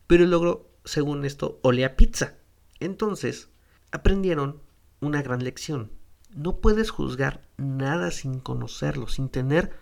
[0.08, 2.38] pero el ogro, según esto, olía pizza.
[2.80, 3.50] Entonces,
[3.92, 4.62] aprendieron
[4.98, 5.92] una gran lección.
[6.34, 9.72] No puedes juzgar nada sin conocerlo, sin tener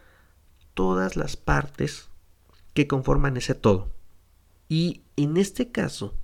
[0.75, 2.09] todas las partes
[2.75, 3.93] que conforman ese todo.
[4.69, 6.15] Y en este caso,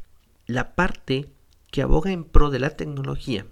[0.46, 1.32] la parte
[1.70, 3.46] que aboga en pro de la tecnología,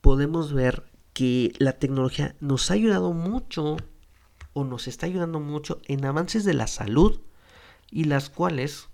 [0.00, 3.76] podemos ver que la tecnología nos ha ayudado mucho
[4.52, 7.20] o nos está ayudando mucho en avances de la salud
[7.90, 8.88] y las cuales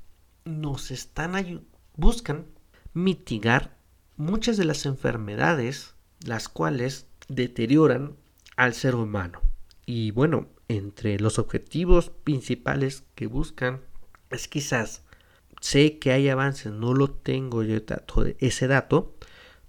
[0.44, 1.64] nos están
[1.96, 2.46] buscan
[2.92, 3.76] mitigar
[4.16, 5.93] muchas de las enfermedades
[6.24, 8.16] las cuales deterioran
[8.56, 9.40] al ser humano.
[9.86, 13.82] Y bueno, entre los objetivos principales que buscan
[14.30, 15.02] es quizás
[15.60, 17.78] sé que hay avances, no lo tengo yo
[18.38, 19.14] ese dato,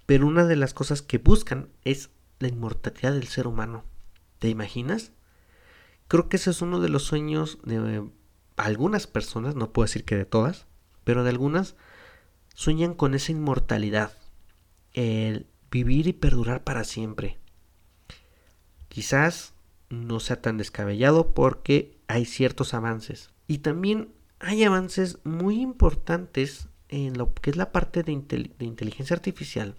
[0.04, 3.84] pero una de las cosas que buscan es la inmortalidad del ser humano.
[4.38, 5.12] ¿Te imaginas?
[6.08, 8.08] Creo que ese es uno de los sueños de
[8.56, 10.66] algunas personas, no puedo decir que de todas,
[11.04, 11.76] pero de algunas
[12.54, 14.12] sueñan con esa inmortalidad,
[14.92, 17.38] el vivir y perdurar para siempre.
[18.88, 19.54] Quizás
[19.88, 23.30] no sea tan descabellado porque hay ciertos avances.
[23.46, 29.74] Y también hay avances muy importantes en lo que es la parte de, inteligencia artificial.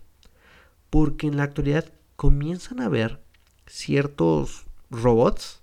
[0.90, 3.22] Porque en la actualidad comienzan a ver
[3.66, 5.62] ciertos robots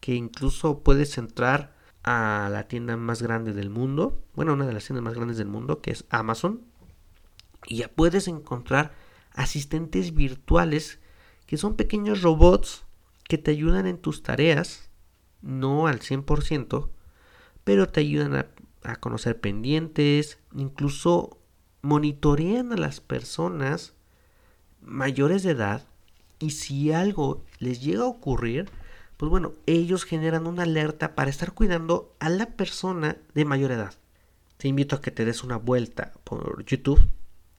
[0.00, 4.84] que incluso puedes entrar a la tienda más grande del mundo, bueno, una de las
[4.84, 6.60] tiendas más grandes del mundo, que es Amazon,
[7.66, 8.92] y ya puedes encontrar
[9.36, 10.98] asistentes virtuales
[11.46, 12.84] que son pequeños robots
[13.28, 14.90] que te ayudan en tus tareas,
[15.42, 16.90] no al 100%,
[17.64, 18.46] pero te ayudan a,
[19.00, 21.38] conocer pendientes, incluso
[21.82, 23.94] monitorean a las personas
[24.80, 25.84] mayores de edad
[26.38, 28.70] y si algo les llega a ocurrir,
[29.16, 33.94] pues bueno, ellos generan una alerta para estar cuidando a la persona de mayor edad.
[34.56, 37.04] Te invito a que te des una vuelta por YouTube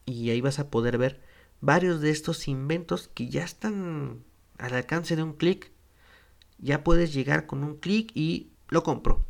[0.05, 1.26] y ahí vas a poder ver
[1.61, 4.23] varios de estos inventos que ya están
[4.57, 5.71] al alcance de un clic.
[6.57, 9.25] Ya puedes llegar con un clic y lo compro.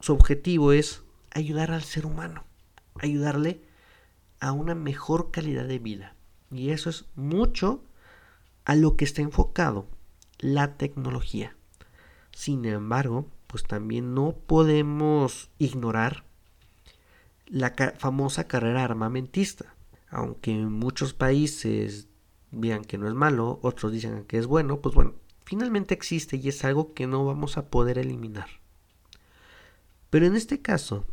[0.00, 2.44] Su objetivo es ayudar al ser humano,
[3.00, 3.62] ayudarle
[4.40, 6.16] a una mejor calidad de vida.
[6.50, 7.84] Y eso es mucho
[8.64, 9.86] a lo que está enfocado
[10.38, 11.56] la tecnología.
[12.32, 16.24] Sin embargo, pues también no podemos ignorar
[17.46, 19.74] la famosa carrera armamentista.
[20.12, 22.06] Aunque muchos países
[22.50, 26.48] vean que no es malo, otros dicen que es bueno, pues bueno, finalmente existe y
[26.48, 28.48] es algo que no vamos a poder eliminar.
[30.10, 31.06] Pero en este caso,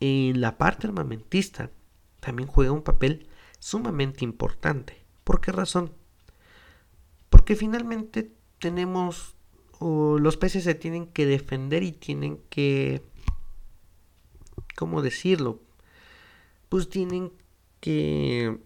[0.00, 1.70] en la parte armamentista,
[2.18, 3.28] también juega un papel
[3.60, 5.04] sumamente importante.
[5.22, 5.92] ¿Por qué razón?
[7.30, 9.36] Porque finalmente tenemos,
[9.80, 13.02] los países se tienen que defender y tienen que,
[14.76, 15.60] ¿cómo decirlo?
[16.68, 17.30] Pues tienen
[17.82, 18.60] que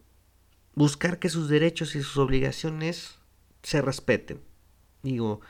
[0.74, 3.18] buscar que sus derechos y sus obligaciones
[3.62, 4.42] se respeten.
[5.02, 5.40] Digo,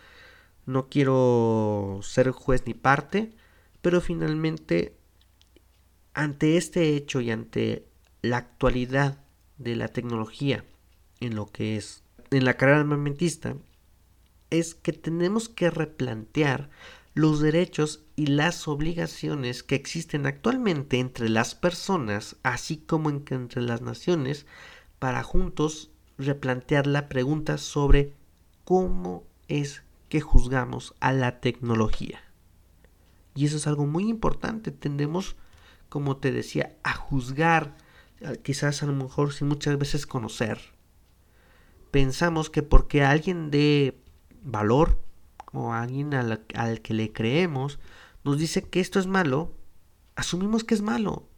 [0.67, 3.35] no quiero ser juez ni parte,
[3.83, 4.97] pero finalmente
[6.15, 7.89] ante este hecho y ante
[8.23, 9.19] la actualidad
[9.59, 10.65] de la tecnología
[11.19, 13.57] en lo que es en la carrera armamentista
[14.51, 16.71] es que tenemos que replantear
[17.17, 23.81] los derechos y las obligaciones que existen actualmente entre las personas, así como entre las
[23.81, 24.45] naciones,
[24.99, 28.13] para juntos replantear la pregunta sobre
[28.65, 32.21] cómo es que juzgamos a la tecnología.
[33.35, 34.71] Y eso es algo muy importante.
[34.71, 35.37] Tendemos,
[35.89, 37.79] como te decía, a juzgar,
[38.43, 40.61] quizás a lo mejor sin muchas veces conocer.
[41.91, 44.03] Pensamos que porque alguien dé
[44.43, 45.06] valor
[45.57, 47.79] o alguien al, al que le creemos
[48.25, 49.53] nos dice que esto es malo,
[50.17, 51.29] asumimos que es malo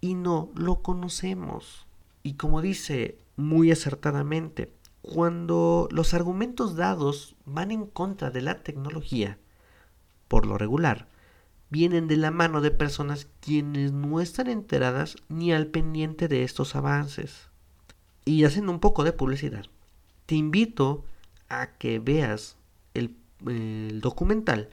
[0.00, 1.86] y no lo conocemos.
[2.22, 9.38] Y como dice muy acertadamente, cuando los argumentos dados van en contra de la tecnología,
[10.28, 11.08] por lo regular,
[11.68, 16.74] vienen de la mano de personas quienes no están enteradas ni al pendiente de estos
[16.74, 17.50] avances.
[18.24, 19.66] Y haciendo un poco de publicidad,
[20.24, 21.04] te invito
[21.48, 22.56] a que veas
[22.94, 24.70] el, documental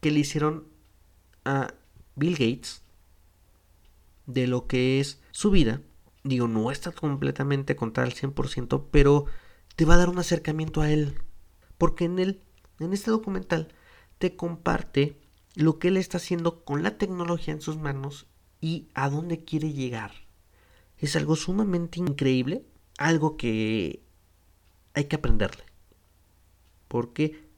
[0.00, 0.66] que le hicieron
[1.44, 1.72] a
[2.16, 2.82] Bill Gates
[4.26, 5.80] de lo que es su vida.
[6.22, 9.26] Digo, no está completamente contada al 100%, pero
[9.76, 11.14] te va a dar un acercamiento a él.
[11.78, 12.42] Porque en él,
[12.78, 13.72] en este documental,
[14.18, 15.18] te comparte
[15.54, 18.26] lo que él está haciendo con la tecnología en sus manos
[18.60, 20.12] y a dónde quiere llegar.
[20.98, 22.64] Es algo sumamente increíble,
[22.98, 24.02] algo que
[24.92, 25.64] hay que aprenderle.
[26.88, 27.49] ¿Por qué?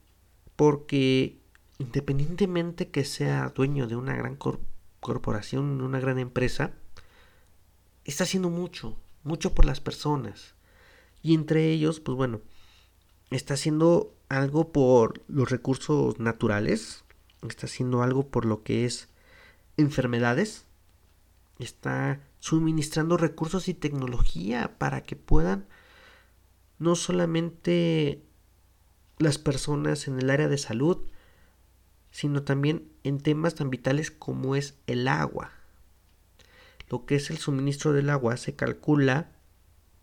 [0.62, 1.40] Porque
[1.78, 4.38] independientemente que sea dueño de una gran
[5.00, 6.70] corporación, una gran empresa,
[8.04, 10.54] está haciendo mucho, mucho por las personas.
[11.20, 12.42] Y entre ellos, pues bueno,
[13.32, 17.02] está haciendo algo por los recursos naturales,
[17.42, 19.08] está haciendo algo por lo que es
[19.76, 20.66] enfermedades,
[21.58, 25.66] está suministrando recursos y tecnología para que puedan
[26.78, 28.22] no solamente
[29.22, 30.98] las personas en el área de salud,
[32.10, 35.52] sino también en temas tan vitales como es el agua.
[36.90, 39.32] Lo que es el suministro del agua se calcula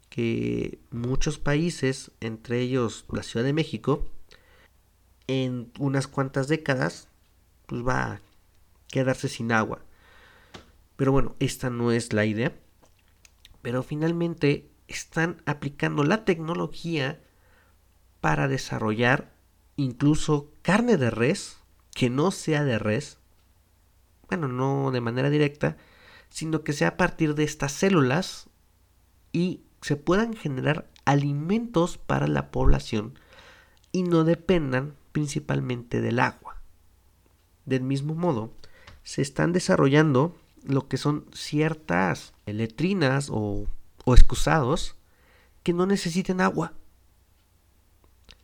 [0.10, 4.10] que muchos países, entre ellos la Ciudad de México,
[5.28, 7.08] en unas cuantas décadas,
[7.68, 8.22] pues va a
[8.88, 9.84] quedarse sin agua.
[10.96, 12.54] Pero bueno, esta no es la idea.
[13.62, 17.22] Pero finalmente están aplicando la tecnología
[18.22, 19.32] para desarrollar
[19.76, 21.58] incluso carne de res
[21.94, 23.18] que no sea de res.
[24.28, 25.78] Bueno, no de manera directa,
[26.30, 28.48] sino que sea a partir de estas células
[29.32, 33.18] y se puedan generar alimentos para la población
[33.92, 36.62] y no dependan principalmente del agua.
[37.66, 38.54] Del mismo modo,
[39.04, 43.68] se están desarrollando lo que son ciertas letrinas o,
[44.08, 44.96] excusados
[45.62, 46.74] que no necesiten agua,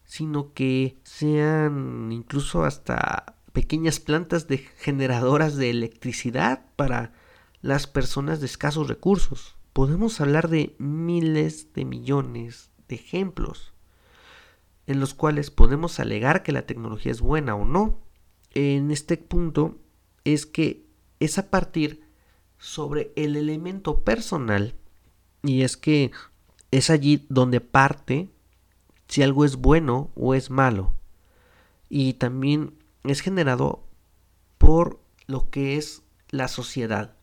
[0.05, 7.13] sino que sean incluso hasta pequeñas plantas de generadoras de electricidad para
[7.61, 9.55] las personas de escasos recursos.
[9.73, 13.73] Podemos hablar de miles de millones de ejemplos
[14.87, 17.99] en los cuales podemos alegar que la tecnología es buena o no.
[18.53, 19.79] En este punto
[20.23, 20.85] es que
[21.19, 22.03] es a partir
[22.57, 24.75] sobre el elemento personal
[25.43, 26.11] y es que
[26.71, 28.34] es allí donde parte
[29.07, 30.93] si algo es bueno o es malo.
[31.89, 33.83] Y también es generado
[34.57, 37.15] por lo que es la sociedad.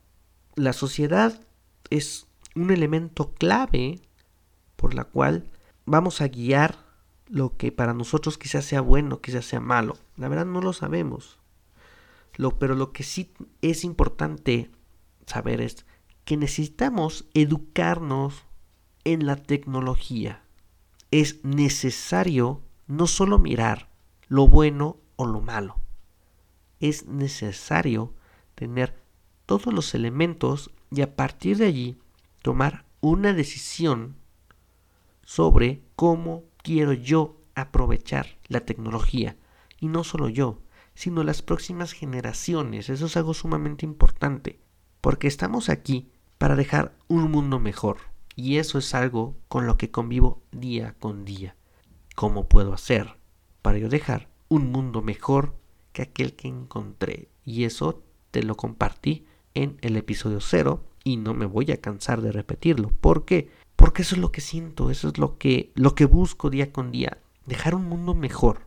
[0.54, 1.40] La sociedad
[1.90, 4.00] es un elemento clave
[4.76, 5.50] por la cual
[5.84, 6.76] vamos a guiar
[7.26, 9.96] lo que para nosotros quizás sea bueno, quizás sea malo.
[10.16, 11.38] La verdad no lo sabemos.
[12.58, 14.70] Pero lo que sí es importante
[15.26, 15.86] saber es
[16.24, 18.44] que necesitamos educarnos
[19.04, 20.42] en la tecnología.
[21.12, 23.90] Es necesario no solo mirar
[24.28, 25.76] lo bueno o lo malo.
[26.80, 28.14] Es necesario
[28.54, 28.98] tener
[29.44, 31.98] todos los elementos y a partir de allí
[32.40, 34.16] tomar una decisión
[35.22, 39.36] sobre cómo quiero yo aprovechar la tecnología.
[39.78, 40.62] Y no solo yo,
[40.94, 42.88] sino las próximas generaciones.
[42.88, 44.60] Eso es algo sumamente importante.
[45.02, 48.11] Porque estamos aquí para dejar un mundo mejor.
[48.34, 51.56] Y eso es algo con lo que convivo día con día.
[52.14, 53.16] ¿Cómo puedo hacer
[53.62, 55.54] para yo dejar un mundo mejor
[55.92, 57.28] que aquel que encontré?
[57.44, 62.22] Y eso te lo compartí en el episodio cero y no me voy a cansar
[62.22, 62.88] de repetirlo.
[63.00, 63.50] ¿Por qué?
[63.76, 66.92] Porque eso es lo que siento, eso es lo que, lo que busco día con
[66.92, 67.18] día.
[67.46, 68.60] Dejar un mundo mejor.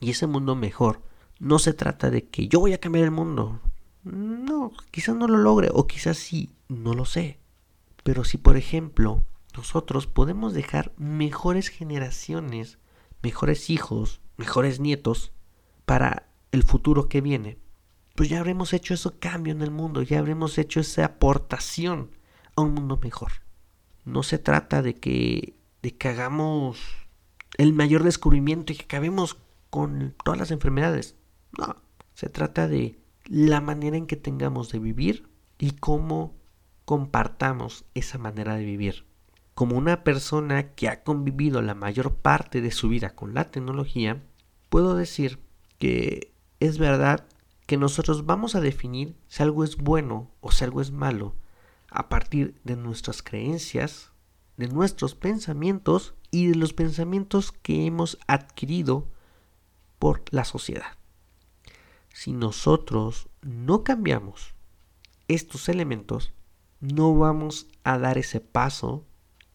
[0.00, 1.02] Y ese mundo mejor
[1.38, 3.60] no se trata de que yo voy a cambiar el mundo.
[4.04, 7.38] No, quizás no lo logre o quizás sí, no lo sé.
[8.02, 9.24] Pero si por ejemplo
[9.56, 12.78] nosotros podemos dejar mejores generaciones,
[13.22, 15.32] mejores hijos, mejores nietos
[15.84, 17.58] para el futuro que viene,
[18.14, 22.10] pues ya habremos hecho ese cambio en el mundo, ya habremos hecho esa aportación
[22.56, 23.32] a un mundo mejor.
[24.04, 26.78] No se trata de que, de que hagamos
[27.56, 29.38] el mayor descubrimiento y que acabemos
[29.70, 31.16] con todas las enfermedades.
[31.56, 31.76] No,
[32.14, 35.28] se trata de la manera en que tengamos de vivir
[35.58, 36.34] y cómo
[36.84, 39.06] compartamos esa manera de vivir.
[39.54, 44.22] Como una persona que ha convivido la mayor parte de su vida con la tecnología,
[44.68, 45.38] puedo decir
[45.78, 47.26] que es verdad
[47.66, 51.34] que nosotros vamos a definir si algo es bueno o si algo es malo
[51.90, 54.10] a partir de nuestras creencias,
[54.56, 59.08] de nuestros pensamientos y de los pensamientos que hemos adquirido
[59.98, 60.96] por la sociedad.
[62.12, 64.54] Si nosotros no cambiamos
[65.28, 66.32] estos elementos,
[66.82, 69.06] no vamos a dar ese paso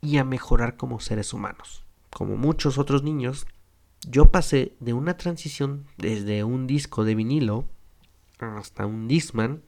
[0.01, 1.85] y a mejorar como seres humanos.
[2.09, 3.45] Como muchos otros niños,
[4.09, 7.65] yo pasé de una transición desde un disco de vinilo
[8.39, 9.61] hasta un Discman,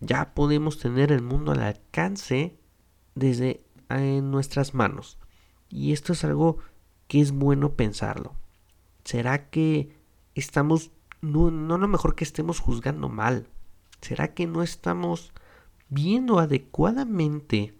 [0.00, 2.58] ya podemos tener el mundo al alcance
[3.14, 5.18] desde en nuestras manos.
[5.68, 6.58] Y esto es algo
[7.06, 8.34] que es bueno pensarlo?
[9.04, 9.94] ¿Será que
[10.34, 10.90] estamos,
[11.20, 13.48] no, no lo mejor que estemos juzgando mal?
[14.00, 15.32] ¿Será que no estamos
[15.94, 17.72] viendo adecuadamente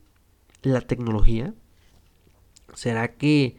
[0.62, 1.52] la tecnología?
[2.72, 3.58] ¿Será que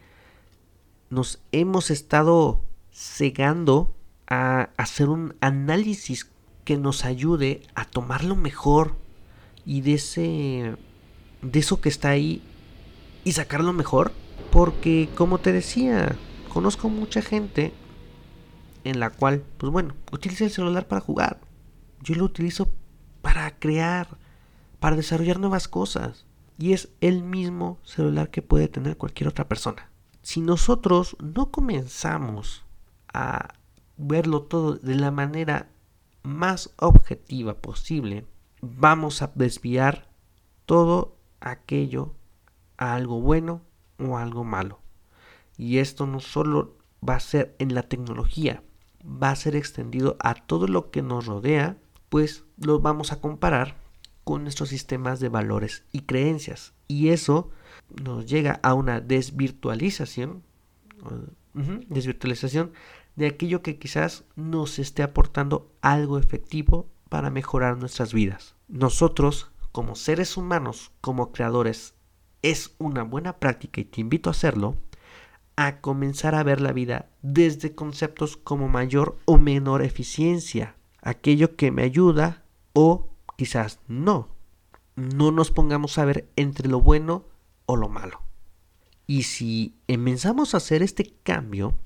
[1.10, 3.94] nos hemos estado cegando
[4.28, 6.32] a hacer un análisis
[6.64, 8.96] que nos ayude a tomar lo mejor
[9.66, 10.76] y de ese
[11.42, 12.42] de eso que está ahí
[13.24, 14.14] y sacarlo mejor
[14.52, 16.16] porque como te decía
[16.52, 17.72] conozco mucha gente
[18.84, 21.40] en la cual pues bueno utiliza el celular para jugar
[22.02, 22.68] yo lo utilizo
[23.22, 24.18] para crear
[24.86, 26.28] para desarrollar nuevas cosas
[26.60, 29.90] y es el mismo celular que puede tener cualquier otra persona
[30.26, 32.66] si nosotros no comenzamos
[33.14, 33.56] a
[33.98, 35.70] verlo todo de la manera
[36.24, 38.26] más objetiva posible,
[38.60, 40.10] vamos a desviar
[40.66, 42.14] todo aquello
[42.78, 43.62] a algo bueno
[44.00, 44.80] o algo malo.
[45.58, 46.76] Y esto no solo
[47.08, 48.64] va a ser en la tecnología,
[49.04, 51.78] va a ser extendido a todo lo que nos rodea,
[52.10, 53.85] pues lo vamos a comparar
[54.26, 56.74] con nuestros sistemas de valores y creencias.
[56.90, 57.52] Y eso
[58.04, 60.44] nos llega a una desvirtualización,
[61.88, 62.74] desvirtualización
[63.16, 68.56] de aquello que quizás nos esté aportando algo efectivo para mejorar nuestras vidas.
[68.68, 71.94] Nosotros, como seres humanos, como creadores,
[72.42, 74.78] es una buena práctica y te invito a hacerlo,
[75.56, 81.72] a comenzar a ver la vida desde conceptos como mayor o menor eficiencia, aquello que
[81.72, 84.30] me ayuda o quizás no.
[84.96, 87.26] No nos pongamos a ver entre lo bueno
[87.66, 88.22] o lo malo.
[89.08, 91.78] Y si empezamos a hacer este cambio,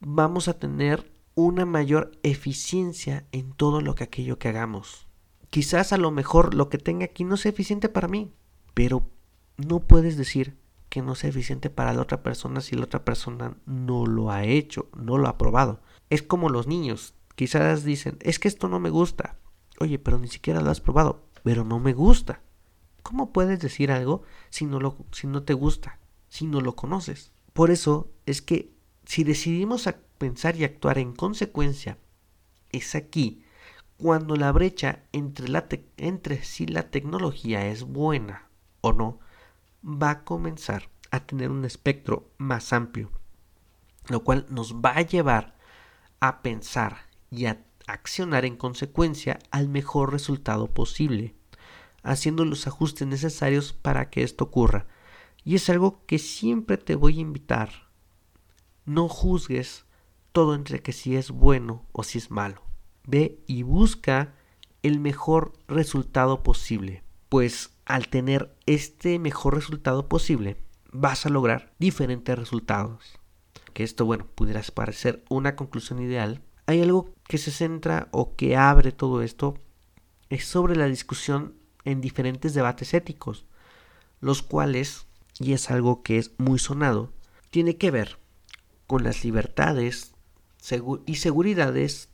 [0.00, 5.08] vamos a tener una mayor eficiencia en todo lo que aquello que hagamos.
[5.50, 8.32] Quizás a lo mejor lo que tenga aquí no sea eficiente para mí,
[8.74, 9.08] pero
[9.56, 10.56] no puedes decir
[10.88, 14.44] que no sea eficiente para la otra persona si la otra persona no lo ha
[14.44, 15.80] hecho, no lo ha probado.
[16.10, 19.38] Es como los niños, quizás dicen, es que esto no me gusta.
[19.80, 22.40] Oye, pero ni siquiera lo has probado, pero no me gusta.
[23.02, 25.98] ¿Cómo puedes decir algo si no, lo, si no te gusta,
[26.28, 27.32] si no lo conoces?
[27.52, 28.72] Por eso es que
[29.04, 31.98] si decidimos pensar y actuar en consecuencia,
[32.70, 33.44] es aquí
[33.96, 35.66] cuando la brecha entre, la
[35.96, 38.48] entre si la tecnología es buena
[38.80, 39.18] o no
[39.84, 43.10] va a comenzar a tener un espectro más amplio,
[44.08, 45.56] lo cual nos va a llevar
[46.20, 46.98] a pensar
[47.30, 51.34] y a accionar en consecuencia al mejor resultado posible,
[52.02, 54.86] haciendo los ajustes necesarios para que esto ocurra.
[55.44, 57.88] Y es algo que siempre te voy a invitar
[58.88, 59.84] no juzgues
[60.32, 62.62] todo entre que si es bueno o si es malo.
[63.06, 64.34] Ve y busca
[64.82, 70.56] el mejor resultado posible, pues al tener este mejor resultado posible,
[70.90, 73.18] vas a lograr diferentes resultados.
[73.74, 76.42] Que esto, bueno, pudiera parecer una conclusión ideal.
[76.68, 79.54] Hay algo que se centra o que abre todo esto,
[80.28, 81.54] es sobre la discusión
[81.86, 83.46] en diferentes debates éticos,
[84.20, 85.06] los cuales,
[85.40, 87.10] y es algo que es muy sonado,
[87.48, 88.18] tiene que ver
[88.86, 90.12] con las libertades
[91.06, 92.10] y seguridades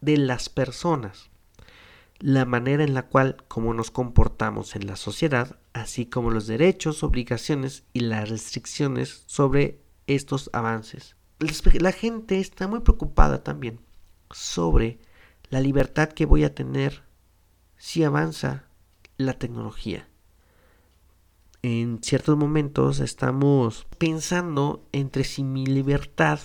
[0.00, 1.30] de las personas,
[2.20, 7.02] la manera en la cual como nos comportamos en la sociedad, así como los derechos,
[7.02, 11.16] obligaciones y las restricciones sobre estos avances.
[11.80, 13.80] La gente está muy preocupada también
[14.30, 14.98] sobre
[15.50, 17.02] la libertad que voy a tener
[17.76, 18.64] si avanza
[19.16, 20.08] la tecnología
[21.62, 26.40] en ciertos momentos estamos pensando entre si mi libertad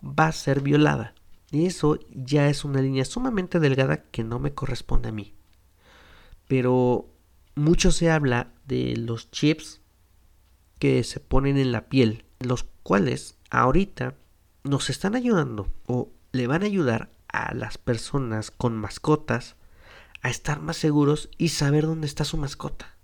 [0.00, 1.14] va a ser violada.
[1.50, 5.34] Y eso ya es una línea sumamente delgada que no me corresponde a mí.
[6.46, 7.08] Pero
[7.56, 9.80] mucho se habla de los chips
[10.78, 14.16] que se ponen en la piel, los cuales ahorita
[14.64, 19.56] nos están ayudando o le van a ayudar a las personas con mascotas
[20.22, 22.94] a estar más seguros y saber dónde está su mascota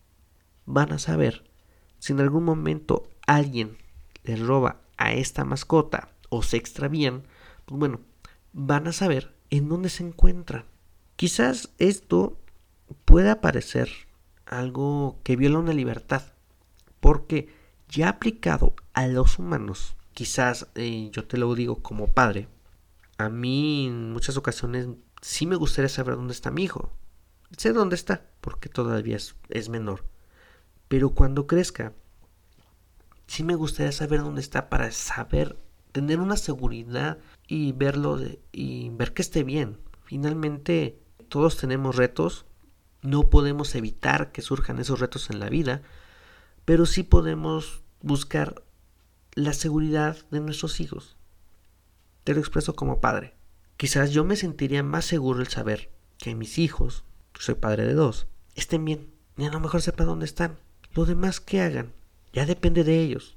[0.72, 1.44] van a saber
[1.98, 3.76] si en algún momento alguien
[4.24, 7.24] les roba a esta mascota o se extravían,
[7.64, 8.00] pues bueno,
[8.52, 10.64] van a saber en dónde se encuentran.
[11.16, 12.38] Quizás esto
[13.04, 13.88] pueda parecer
[14.46, 16.22] algo que viola una libertad,
[17.00, 17.52] porque
[17.88, 22.48] ya aplicado a los humanos, quizás eh, yo te lo digo como padre,
[23.18, 24.88] a mí en muchas ocasiones
[25.20, 26.92] sí me gustaría saber dónde está mi hijo.
[27.56, 30.04] Sé dónde está, porque todavía es menor.
[30.88, 31.92] Pero cuando crezca,
[33.30, 35.56] sí me gustaría saber dónde está para saber,
[35.92, 38.18] tener una seguridad y verlo
[38.50, 39.78] y ver que esté bien.
[40.02, 42.44] Finalmente, todos tenemos retos,
[43.02, 45.82] no podemos evitar que surjan esos retos en la vida,
[46.64, 48.64] pero sí podemos buscar
[49.34, 51.16] la seguridad de nuestros hijos.
[52.24, 53.34] Te lo expreso como padre.
[53.76, 57.04] Quizás yo me sentiría más seguro el saber que mis hijos,
[57.38, 60.58] soy padre de dos, estén bien y a lo mejor sepa dónde están.
[60.94, 61.92] Lo demás que hagan
[62.32, 63.36] ya depende de ellos.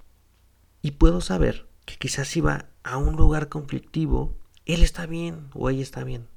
[0.81, 4.35] Y puedo saber que quizás si va a un lugar conflictivo,
[4.65, 6.27] él está bien o ella está bien.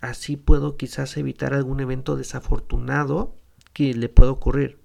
[0.00, 3.34] Así puedo quizás evitar algún evento desafortunado
[3.72, 4.80] que le pueda ocurrir.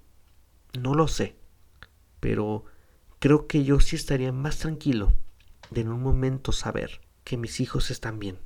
[0.78, 1.36] No lo sé,
[2.18, 2.64] pero
[3.22, 5.12] creo que yo sí estaría más tranquilo
[5.70, 8.36] de en un momento saber que mis hijos están bien,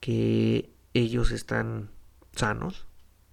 [0.00, 1.90] que ellos están
[2.34, 2.86] sanos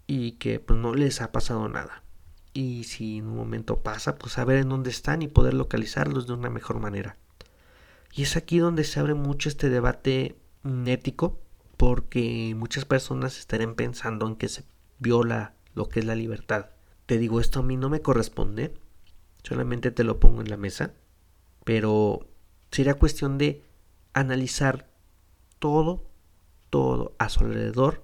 [0.06, 2.04] y que pues no les ha pasado nada.
[2.52, 6.34] Y si en un momento pasa, pues saber en dónde están y poder localizarlos de
[6.34, 7.16] una mejor manera.
[8.12, 10.36] Y es aquí donde se abre mucho este debate
[10.88, 11.39] ético,
[11.78, 14.66] porque muchas personas estarían pensando en que se
[15.00, 16.72] viola lo que es la libertad.
[17.06, 18.74] Te digo, esto a mí no me corresponde,
[19.46, 20.93] solamente te lo pongo en la mesa,
[21.64, 22.28] pero
[22.72, 23.64] sería cuestión de
[24.14, 24.89] analizar
[25.60, 26.10] todo,
[26.70, 28.04] todo a su alrededor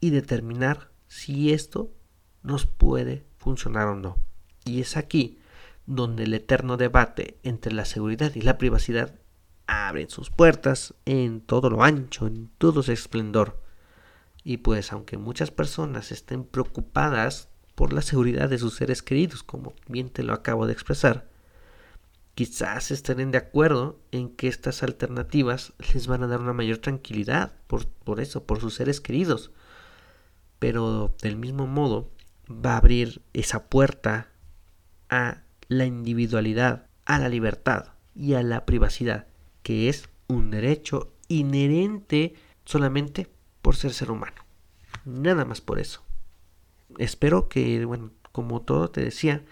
[0.00, 1.92] y determinar si esto
[2.42, 4.18] nos puede funcionar o no.
[4.64, 5.38] Y es aquí
[5.86, 9.14] donde el eterno debate entre la seguridad y la privacidad
[9.66, 13.62] abre sus puertas en todo lo ancho, en todo su esplendor.
[14.42, 17.49] Y pues aunque muchas personas estén preocupadas
[17.80, 21.26] por la seguridad de sus seres queridos, como bien te lo acabo de expresar,
[22.34, 27.54] quizás estén de acuerdo en que estas alternativas les van a dar una mayor tranquilidad
[27.68, 29.50] por, por eso, por sus seres queridos.
[30.58, 32.10] Pero del mismo modo
[32.50, 34.28] va a abrir esa puerta
[35.08, 39.26] a la individualidad, a la libertad y a la privacidad,
[39.62, 42.34] que es un derecho inherente
[42.66, 43.30] solamente
[43.62, 44.44] por ser ser humano.
[45.06, 46.02] Nada más por eso
[46.98, 49.44] espero que, bueno, como todo te decía,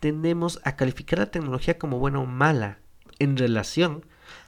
[0.00, 2.78] tendemos a calificar la tecnología como buena o mala
[3.18, 4.04] en relación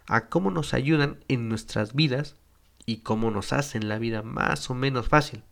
[0.07, 2.37] a cómo nos ayudan en nuestras vidas
[2.87, 5.43] y cómo nos hacen la vida más o menos fácil.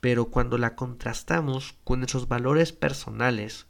[0.00, 3.66] Pero cuando la contrastamos con nuestros valores personales,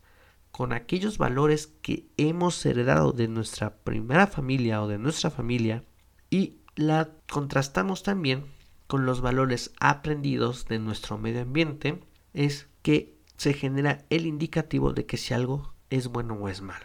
[0.51, 5.85] con aquellos valores que hemos heredado de nuestra primera familia o de nuestra familia,
[6.31, 8.45] y la contrastamos también
[8.93, 11.99] con los valores aprendidos de nuestro medio ambiente
[12.35, 16.85] es que se genera el indicativo de que si algo es bueno o es malo.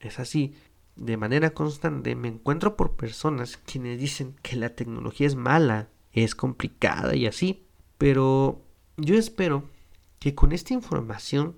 [0.00, 0.54] Es así,
[0.96, 6.34] de manera constante me encuentro por personas quienes dicen que la tecnología es mala, es
[6.34, 7.64] complicada y así,
[7.96, 8.60] pero
[8.98, 9.70] yo espero
[10.18, 11.56] que con esta información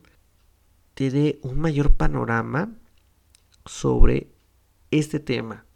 [0.94, 2.72] te dé un mayor panorama
[3.64, 4.30] sobre
[4.92, 5.66] este tema.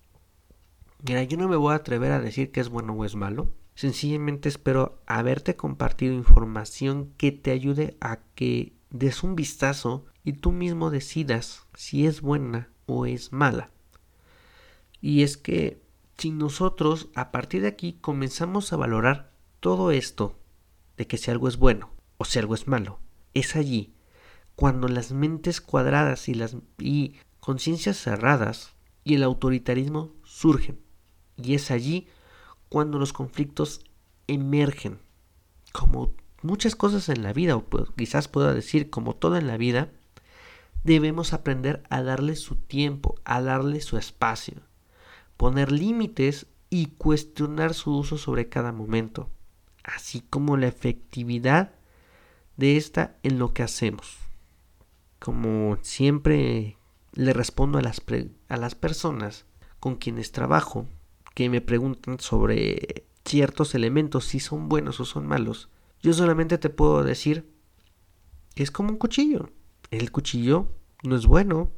[1.05, 3.51] Mira, yo no me voy a atrever a decir que es bueno o es malo,
[3.81, 10.53] Sencillamente espero haberte compartido información que te ayude a que des un vistazo y tú
[10.53, 13.71] mismo decidas si es buena o es mala.
[15.01, 15.81] Y es que
[16.19, 20.39] si nosotros a partir de aquí comenzamos a valorar todo esto
[20.99, 23.01] de que si algo es bueno o si algo es malo,
[23.33, 23.95] es allí
[24.57, 28.75] cuando las mentes cuadradas y las y conciencias cerradas
[29.05, 30.79] y el autoritarismo surgen.
[31.39, 32.09] Y es allí
[32.71, 33.85] cuando los conflictos
[34.27, 35.01] emergen.
[35.73, 37.67] Como muchas cosas en la vida, o
[37.97, 39.91] quizás pueda decir como todo en la vida,
[40.85, 44.63] debemos aprender a darle su tiempo, a darle su espacio,
[45.37, 49.29] poner límites y cuestionar su uso sobre cada momento,
[49.83, 51.73] así como la efectividad
[52.57, 54.17] de esta en lo que hacemos.
[55.19, 56.77] Como siempre
[57.13, 58.01] le respondo a las,
[58.49, 59.45] a las personas
[59.81, 60.87] con quienes trabajo,
[61.35, 65.69] que me preguntan sobre ciertos elementos, si son buenos o son malos,
[66.03, 67.51] yo solamente te puedo decir
[68.55, 69.51] que es como un cuchillo.
[69.91, 70.69] El cuchillo
[71.03, 71.71] no es bueno,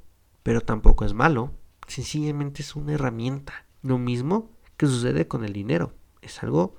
[0.43, 1.53] pero tampoco es malo.
[1.87, 3.67] Sencillamente es una herramienta.
[3.83, 5.95] Lo mismo que sucede con el dinero.
[6.21, 6.77] Es algo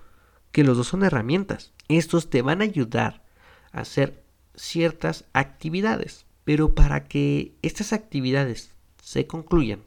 [0.52, 1.74] que los dos son herramientas.
[1.88, 3.26] Estos te van a ayudar
[3.72, 4.24] a hacer
[4.56, 6.26] ciertas actividades.
[6.44, 9.84] Pero para que estas actividades se concluyan,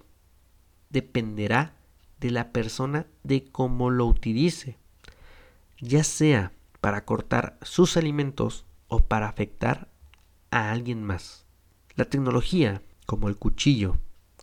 [0.90, 1.75] dependerá
[2.20, 4.78] de la persona de cómo lo utilice,
[5.80, 9.88] ya sea para cortar sus alimentos o para afectar
[10.50, 11.46] a alguien más.
[11.94, 13.96] La tecnología, como el cuchillo,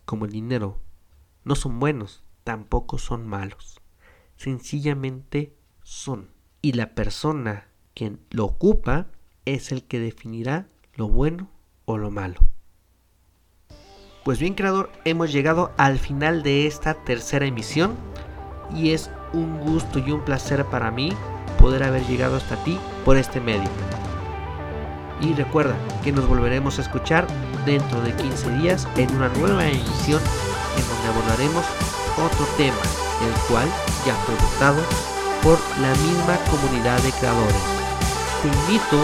[0.04, 0.80] como el dinero,
[1.44, 3.80] no son buenos, tampoco son malos.
[4.36, 6.30] Sencillamente son.
[6.62, 9.08] Y la persona quien lo ocupa
[9.44, 11.50] es el que definirá lo bueno
[11.84, 12.40] o lo malo.
[14.24, 17.94] Pues bien, creador, hemos llegado al final de esta tercera emisión
[18.74, 21.12] y es un gusto y un placer para mí
[21.60, 23.68] poder haber llegado hasta ti por este medio.
[25.20, 27.26] Y recuerda que nos volveremos a escuchar
[27.66, 30.22] dentro de 15 días en una nueva edición
[30.78, 31.66] en donde abordaremos
[32.16, 32.80] otro tema,
[33.20, 33.68] el cual
[34.06, 34.80] ya fue votado
[35.42, 37.62] por la misma comunidad de creadores.
[38.40, 39.02] Te invito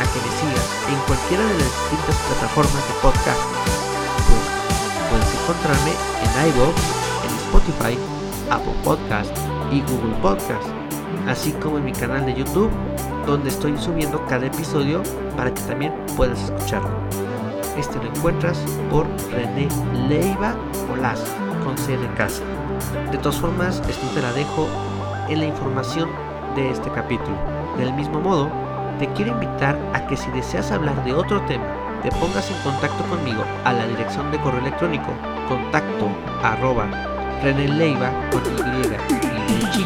[0.00, 3.81] a que me sigas en cualquiera de las distintas plataformas de podcast.
[5.42, 5.90] Encontrarme
[6.22, 6.76] en iVoox,
[7.24, 7.98] en Spotify,
[8.48, 9.36] Apple Podcast
[9.72, 10.68] y Google Podcast,
[11.26, 12.70] así como en mi canal de YouTube,
[13.26, 15.02] donde estoy subiendo cada episodio
[15.36, 16.96] para que también puedas escucharlo.
[17.76, 18.56] Este lo encuentras
[18.88, 19.68] por René
[20.08, 20.54] Leiva
[20.92, 21.20] Olaz,
[21.64, 22.44] con C casa.
[23.10, 24.68] De todas formas, esto te la dejo
[25.28, 26.08] en la información
[26.54, 27.36] de este capítulo.
[27.76, 28.48] Del mismo modo,
[29.00, 33.04] te quiero invitar a que si deseas hablar de otro tema, te pongas en contacto
[33.04, 35.14] conmigo a la dirección de correo electrónico
[35.48, 36.10] contacto
[36.42, 36.86] arroba
[37.42, 39.84] reneleiva con y y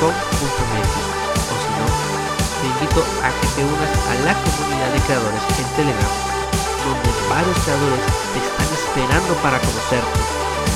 [0.00, 0.16] o o
[1.60, 1.86] si no,
[2.56, 6.14] te invito a que te unas a la comunidad de creadores en Telegram,
[6.84, 8.00] donde varios creadores
[8.32, 10.20] te están esperando para conocerte.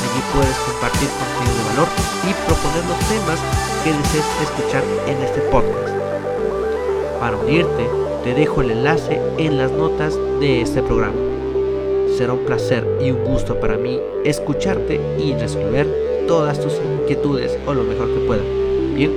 [0.04, 1.88] Allí puedes compartir contenido de valor
[2.24, 3.40] y proponer los temas
[3.82, 5.94] que desees escuchar en este podcast.
[7.20, 7.88] Para unirte,
[8.24, 11.14] te dejo el enlace en las notas de este programa.
[12.16, 15.86] Será un placer y un gusto para mí escucharte y resolver
[16.26, 16.72] todas tus
[17.02, 18.42] inquietudes o lo mejor que pueda.
[18.94, 19.12] Bien,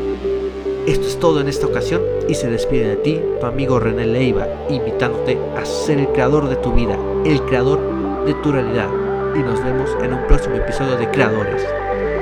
[0.85, 4.45] esto es todo en esta ocasión y se despide de ti tu amigo René Leiva,
[4.69, 7.79] invitándote a ser el creador de tu vida, el creador
[8.25, 8.89] de tu realidad.
[9.35, 11.65] Y nos vemos en un próximo episodio de Creadores,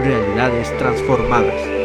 [0.03, 1.84] Realidades Transformadas.